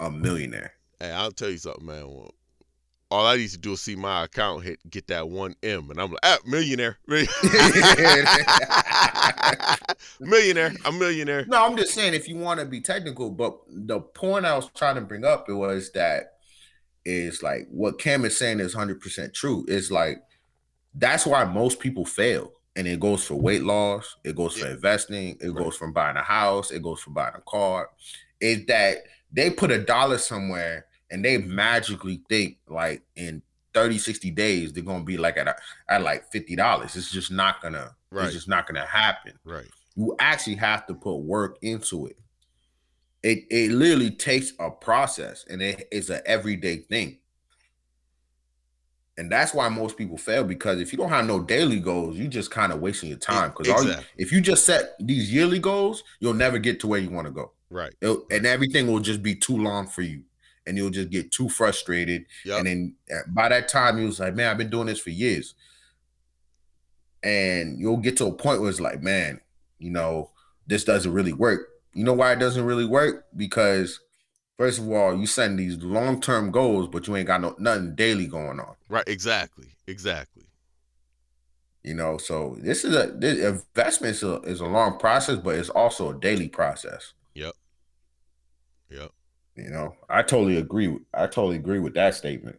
a 0.00 0.10
millionaire. 0.10 0.72
Hey, 0.98 1.10
I'll 1.12 1.32
tell 1.32 1.50
you 1.50 1.58
something, 1.58 1.86
man. 1.86 2.28
All 3.10 3.24
I 3.26 3.36
need 3.36 3.48
to 3.50 3.58
do 3.58 3.72
is 3.72 3.80
see 3.80 3.96
my 3.96 4.24
account 4.24 4.64
hit, 4.64 4.78
get 4.90 5.06
that 5.06 5.28
one 5.30 5.54
M, 5.62 5.90
and 5.90 5.98
I'm 5.98 6.10
like, 6.10 6.20
ah, 6.22 6.36
millionaire. 6.44 6.98
millionaire. 10.20 10.72
I'm 10.84 10.98
millionaire. 10.98 11.44
No, 11.46 11.64
I'm 11.64 11.76
just 11.76 11.94
saying 11.94 12.14
if 12.14 12.28
you 12.28 12.36
want 12.36 12.60
to 12.60 12.66
be 12.66 12.80
technical, 12.80 13.30
but 13.30 13.58
the 13.68 14.00
point 14.00 14.44
I 14.44 14.54
was 14.56 14.68
trying 14.76 14.96
to 14.96 15.00
bring 15.00 15.24
up 15.24 15.48
it 15.48 15.54
was 15.54 15.90
that 15.92 16.34
is 17.04 17.42
like 17.42 17.66
what 17.70 17.98
Cam 17.98 18.24
is 18.24 18.36
saying 18.36 18.60
is 18.60 18.74
100% 18.74 19.32
true. 19.32 19.64
It's 19.68 19.90
like 19.90 20.22
that's 20.94 21.24
why 21.26 21.44
most 21.44 21.80
people 21.80 22.04
fail. 22.04 22.52
And 22.76 22.86
it 22.86 23.00
goes 23.00 23.24
for 23.24 23.34
weight 23.34 23.62
loss, 23.64 24.16
it 24.22 24.36
goes 24.36 24.56
for 24.56 24.66
Yeah. 24.66 24.72
investing, 24.74 25.36
it 25.40 25.48
Right. 25.48 25.56
goes 25.64 25.76
from 25.76 25.92
buying 25.92 26.16
a 26.16 26.22
house, 26.22 26.70
it 26.70 26.82
goes 26.82 27.00
for 27.00 27.10
buying 27.10 27.34
a 27.34 27.40
car. 27.40 27.88
Is 28.40 28.66
that 28.66 28.98
they 29.32 29.50
put 29.50 29.70
a 29.70 29.78
dollar 29.78 30.18
somewhere 30.18 30.86
and 31.10 31.24
they 31.24 31.38
magically 31.38 32.20
think 32.28 32.58
like 32.68 33.02
in 33.16 33.42
30, 33.74 33.98
60 33.98 34.30
days, 34.30 34.72
they're 34.72 34.82
gonna 34.82 35.04
be 35.04 35.16
like 35.16 35.36
at 35.36 35.48
a, 35.48 35.56
at 35.88 36.02
like 36.02 36.30
$50. 36.32 36.96
It's 36.96 37.10
just 37.10 37.30
not 37.30 37.60
gonna, 37.62 37.94
Right. 38.10 38.24
it's 38.26 38.34
just 38.34 38.48
not 38.48 38.66
gonna 38.66 38.86
happen 38.86 39.32
Right. 39.44 39.66
you 39.94 40.14
actually 40.18 40.56
have 40.56 40.86
to 40.86 40.94
put 40.94 41.16
work 41.16 41.58
into 41.62 42.06
it. 42.06 42.16
It 43.22 43.44
it 43.50 43.72
literally 43.72 44.10
takes 44.12 44.52
a 44.60 44.70
process 44.70 45.44
and 45.50 45.60
it 45.60 45.88
is 45.90 46.08
an 46.10 46.20
everyday 46.24 46.78
thing. 46.78 47.18
And 49.16 49.30
that's 49.32 49.52
why 49.52 49.68
most 49.68 49.96
people 49.96 50.16
fail 50.16 50.44
because 50.44 50.80
if 50.80 50.92
you 50.92 50.98
don't 50.98 51.08
have 51.08 51.26
no 51.26 51.40
daily 51.42 51.80
goals, 51.80 52.16
you 52.16 52.28
just 52.28 52.52
kind 52.52 52.72
of 52.72 52.78
wasting 52.80 53.08
your 53.08 53.18
time. 53.18 53.50
Because 53.50 53.66
exactly. 53.82 54.06
if 54.16 54.30
you 54.30 54.40
just 54.40 54.64
set 54.64 54.94
these 55.00 55.32
yearly 55.32 55.58
goals, 55.58 56.04
you'll 56.20 56.34
never 56.34 56.58
get 56.58 56.78
to 56.80 56.86
where 56.86 57.00
you 57.00 57.10
want 57.10 57.26
to 57.26 57.32
go. 57.32 57.50
Right. 57.68 57.92
It'll- 58.00 58.24
and 58.30 58.46
everything 58.46 58.86
will 58.86 59.00
just 59.00 59.20
be 59.22 59.34
too 59.34 59.56
long 59.58 59.88
for 59.88 60.02
you, 60.02 60.22
and 60.68 60.76
you'll 60.76 60.90
just 60.90 61.10
get 61.10 61.32
too 61.32 61.48
frustrated. 61.48 62.26
Yep. 62.44 62.58
And 62.58 62.66
then 62.66 62.94
uh, 63.12 63.22
by 63.28 63.48
that 63.48 63.68
time, 63.68 63.98
you 63.98 64.06
was 64.06 64.20
like, 64.20 64.34
man, 64.34 64.50
I've 64.50 64.58
been 64.58 64.70
doing 64.70 64.86
this 64.86 65.00
for 65.00 65.10
years. 65.10 65.54
And 67.22 67.80
you'll 67.80 67.96
get 67.96 68.16
to 68.18 68.26
a 68.26 68.32
point 68.32 68.60
where 68.60 68.70
it's 68.70 68.80
like, 68.80 69.02
man, 69.02 69.40
you 69.78 69.90
know, 69.90 70.30
this 70.66 70.84
doesn't 70.84 71.12
really 71.12 71.32
work. 71.32 71.68
You 71.94 72.04
know 72.04 72.12
why 72.12 72.32
it 72.32 72.38
doesn't 72.38 72.64
really 72.64 72.84
work? 72.84 73.26
Because 73.36 73.98
first 74.56 74.78
of 74.78 74.88
all, 74.88 75.18
you 75.18 75.26
setting 75.26 75.56
these 75.56 75.82
long 75.82 76.20
term 76.20 76.50
goals, 76.50 76.88
but 76.88 77.08
you 77.08 77.16
ain't 77.16 77.26
got 77.26 77.40
no 77.40 77.56
nothing 77.58 77.96
daily 77.96 78.26
going 78.26 78.60
on. 78.60 78.76
Right. 78.88 79.08
Exactly. 79.08 79.74
Exactly. 79.86 80.44
You 81.82 81.94
know, 81.94 82.18
so 82.18 82.56
this 82.60 82.84
is 82.84 82.94
a 82.94 83.12
this 83.16 83.38
investment 83.38 84.16
is 84.16 84.22
a, 84.22 84.40
is 84.42 84.60
a 84.60 84.66
long 84.66 84.98
process, 84.98 85.38
but 85.38 85.56
it's 85.56 85.70
also 85.70 86.10
a 86.10 86.20
daily 86.20 86.48
process. 86.48 87.14
Yep. 87.34 87.54
Yep. 88.90 89.10
You 89.58 89.70
know, 89.70 89.96
I 90.08 90.22
totally 90.22 90.56
agree. 90.56 90.88
with- 90.88 91.02
I 91.12 91.26
totally 91.26 91.56
agree 91.56 91.78
with 91.80 91.94
that 91.94 92.14
statement. 92.14 92.58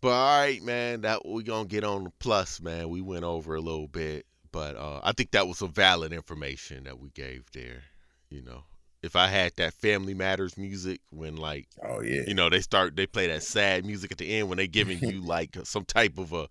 But 0.00 0.10
all 0.10 0.40
right, 0.40 0.62
man, 0.62 1.00
that 1.00 1.26
we 1.26 1.42
gonna 1.42 1.66
get 1.68 1.82
on 1.84 2.04
the 2.04 2.10
plus, 2.20 2.60
man. 2.60 2.88
We 2.88 3.00
went 3.00 3.24
over 3.24 3.56
a 3.56 3.60
little 3.60 3.88
bit, 3.88 4.26
but 4.52 4.76
uh, 4.76 5.00
I 5.02 5.10
think 5.12 5.32
that 5.32 5.48
was 5.48 5.58
some 5.58 5.72
valid 5.72 6.12
information 6.12 6.84
that 6.84 7.00
we 7.00 7.10
gave 7.10 7.44
there. 7.52 7.82
You 8.30 8.42
know, 8.42 8.62
if 9.02 9.16
I 9.16 9.26
had 9.26 9.54
that 9.56 9.74
Family 9.74 10.14
Matters 10.14 10.56
music 10.56 11.00
when 11.10 11.36
like 11.36 11.66
Oh 11.82 12.00
yeah. 12.00 12.22
you 12.28 12.34
know 12.34 12.48
they 12.48 12.60
start 12.60 12.94
they 12.94 13.06
play 13.06 13.26
that 13.26 13.42
sad 13.42 13.84
music 13.84 14.12
at 14.12 14.18
the 14.18 14.36
end 14.38 14.48
when 14.48 14.58
they 14.58 14.68
giving 14.68 15.00
you 15.00 15.20
like 15.24 15.56
some 15.64 15.84
type 15.84 16.16
of 16.18 16.32
a 16.32 16.48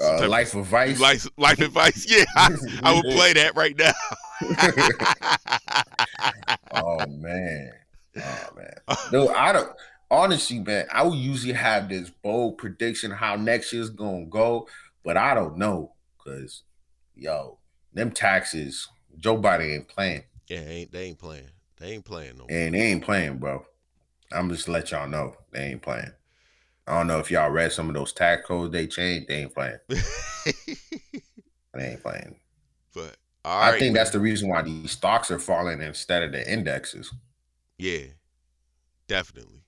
Uh, 0.00 0.16
type 0.16 0.22
of- 0.24 0.30
life 0.30 0.54
advice. 0.54 0.98
life 1.00 1.26
life 1.36 1.60
advice. 1.60 2.06
Yeah, 2.10 2.24
I, 2.36 2.56
I 2.82 2.94
would 2.94 3.04
play 3.04 3.32
that 3.34 3.54
right 3.54 3.76
now. 3.78 3.92
oh 6.72 7.06
man. 7.06 7.70
Oh 8.18 8.48
man. 8.56 8.74
No, 9.12 9.28
I 9.30 9.52
don't 9.52 9.70
honestly, 10.10 10.60
man, 10.60 10.86
I 10.92 11.02
would 11.02 11.18
usually 11.18 11.54
have 11.54 11.88
this 11.88 12.10
bold 12.10 12.58
prediction 12.58 13.10
how 13.10 13.36
next 13.36 13.72
year's 13.72 13.90
gonna 13.90 14.26
go, 14.26 14.68
but 15.04 15.16
I 15.16 15.34
don't 15.34 15.56
know. 15.56 15.92
Cause 16.18 16.62
yo, 17.16 17.58
them 17.92 18.10
taxes, 18.10 18.88
Joe 19.18 19.38
Biden 19.38 19.74
ain't 19.74 19.88
playing. 19.88 20.24
yeah, 20.48 20.60
ain't 20.60 20.92
they 20.92 21.04
ain't 21.04 21.18
playing. 21.18 21.48
They 21.78 21.92
ain't 21.92 22.04
playing 22.04 22.36
no. 22.36 22.42
more. 22.42 22.46
And 22.50 22.74
they 22.74 22.80
ain't 22.80 23.02
playing, 23.04 23.38
bro. 23.38 23.64
I'm 24.30 24.48
just 24.50 24.68
let 24.68 24.90
y'all 24.90 25.08
know 25.08 25.34
they 25.50 25.64
ain't 25.64 25.82
playing. 25.82 26.12
I 26.86 26.98
don't 26.98 27.06
know 27.06 27.18
if 27.18 27.30
y'all 27.30 27.50
read 27.50 27.72
some 27.72 27.88
of 27.88 27.94
those 27.94 28.12
tax 28.12 28.46
codes 28.46 28.72
they 28.72 28.86
changed. 28.86 29.28
They 29.28 29.42
ain't 29.42 29.54
playing. 29.54 29.78
They 31.74 31.92
ain't 31.92 32.02
playing. 32.02 32.36
but 32.94 33.16
all 33.44 33.62
I 33.62 33.70
right, 33.70 33.78
think 33.78 33.94
man. 33.94 34.00
that's 34.00 34.10
the 34.10 34.20
reason 34.20 34.48
why 34.50 34.60
these 34.62 34.90
stocks 34.90 35.30
are 35.30 35.38
falling 35.38 35.80
instead 35.80 36.22
of 36.22 36.32
the 36.32 36.52
indexes. 36.52 37.12
Yeah, 37.78 38.04
definitely. 39.08 39.64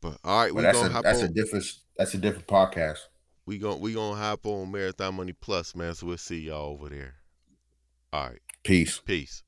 But 0.00 0.18
all 0.24 0.42
right, 0.42 0.54
we 0.54 0.62
that's 0.62 0.78
a 0.78 0.82
gonna 0.82 0.94
hop 0.94 1.04
that's 1.04 1.22
a 1.22 1.28
different 1.28 1.64
that's 1.96 2.14
a 2.14 2.18
different 2.18 2.46
podcast. 2.46 2.98
we 3.46 3.58
gonna 3.58 3.76
we 3.76 3.92
gonna 3.92 4.16
hop 4.16 4.46
on 4.46 4.70
Marathon 4.70 5.14
Money 5.14 5.32
Plus, 5.34 5.74
man. 5.76 5.94
So 5.94 6.06
we'll 6.06 6.16
see 6.16 6.40
y'all 6.40 6.72
over 6.72 6.88
there. 6.88 7.14
All 8.12 8.28
right, 8.28 8.40
Peace. 8.64 9.00
peace. 9.04 9.42